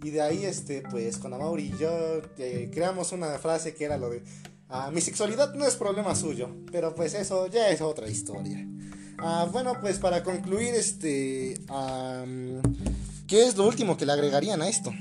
[0.05, 3.97] y de ahí, este, pues con Amaury y yo eh, creamos una frase que era
[3.97, 4.21] lo de,
[4.69, 8.67] ah, mi sexualidad no es problema suyo, pero pues eso ya es otra historia.
[9.17, 11.59] Ah, bueno, pues para concluir, este,
[13.25, 14.91] ¿qué es lo último que le agregarían a esto?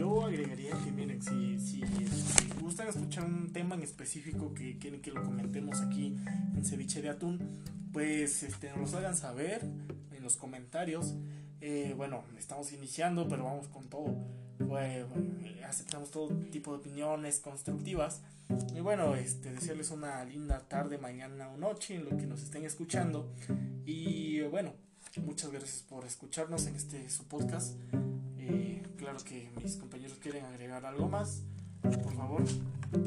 [0.00, 1.82] Yo agregaría que, miren, si, si,
[2.58, 6.16] gustan escuchar un tema en específico que quieren que lo comentemos aquí
[6.56, 7.38] en Ceviche de Atún,
[7.92, 11.16] pues este, nos lo hagan saber en los comentarios.
[11.60, 14.16] Eh, bueno, estamos iniciando, pero vamos con todo.
[15.68, 18.22] aceptamos todo tipo de opiniones constructivas.
[18.74, 22.64] Y bueno, este, desearles una linda tarde, mañana o noche en lo que nos estén
[22.64, 23.30] escuchando.
[23.84, 24.72] Y bueno,
[25.22, 27.74] muchas gracias por escucharnos en este su podcast.
[29.00, 31.40] Claro que mis compañeros quieren agregar algo más.
[31.80, 32.42] Por favor.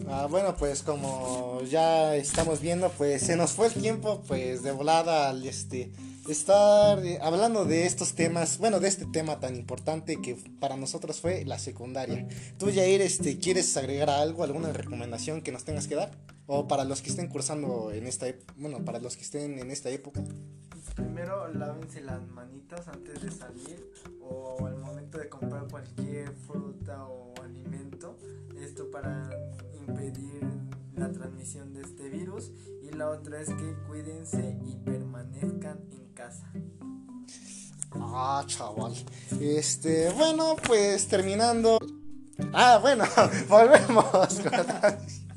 [0.08, 4.72] Ah, bueno, pues como ya estamos viendo, pues se nos fue el tiempo, pues de
[4.72, 5.92] volada al este
[6.28, 11.22] estar eh, hablando de estos temas, bueno, de este tema tan importante que para nosotros
[11.22, 12.28] fue la secundaria.
[12.58, 16.18] Tú, Jair, este, ¿quieres agregar algo, alguna recomendación que nos tengas que dar?
[16.48, 18.26] O para los que estén cursando en esta,
[18.58, 20.24] bueno, para los que estén en esta época.
[20.96, 23.92] Primero, lávense las manitas antes de salir
[24.30, 28.18] o al momento de comprar cualquier fruta o alimento.
[28.56, 29.30] Esto para
[29.88, 30.44] impedir
[30.96, 32.52] la transmisión de este virus.
[32.82, 36.52] Y la otra es que cuídense y permanezcan en casa.
[37.92, 38.94] Ah, chaval.
[39.40, 41.80] Este, bueno, pues terminando.
[42.54, 43.06] Ah, bueno,
[43.50, 44.42] volvemos.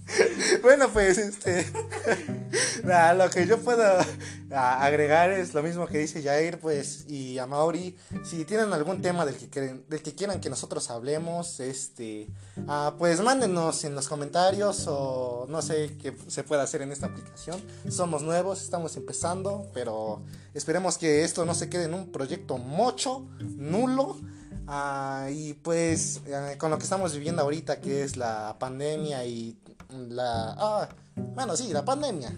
[0.63, 1.67] bueno, pues este.
[3.17, 3.83] lo que yo puedo
[4.51, 7.97] agregar es lo mismo que dice Jair, pues, y a Mauri.
[8.25, 12.29] Si tienen algún tema del que, quieren, del que quieran que nosotros hablemos, este.
[12.69, 17.07] Ah, pues mándenos en los comentarios o no sé qué se puede hacer en esta
[17.07, 17.61] aplicación.
[17.89, 20.23] Somos nuevos, estamos empezando, pero
[20.55, 24.17] esperemos que esto no se quede en un proyecto mocho, nulo.
[24.67, 29.57] Ah, y pues eh, con lo que estamos viviendo ahorita, que es la pandemia y
[29.91, 30.55] la...
[30.59, 30.89] Ah,
[31.35, 32.33] bueno, sí, la pandemia.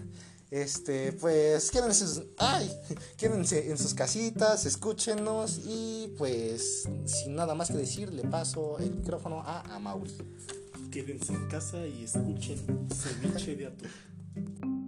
[0.51, 2.71] Este, pues quédense, ay,
[3.17, 8.95] quédense en sus casitas, escúchenos y pues sin nada más que decir le paso el
[8.95, 10.17] micrófono a Amaury.
[10.91, 14.78] Quédense en casa y escuchen Ceviche de Atún.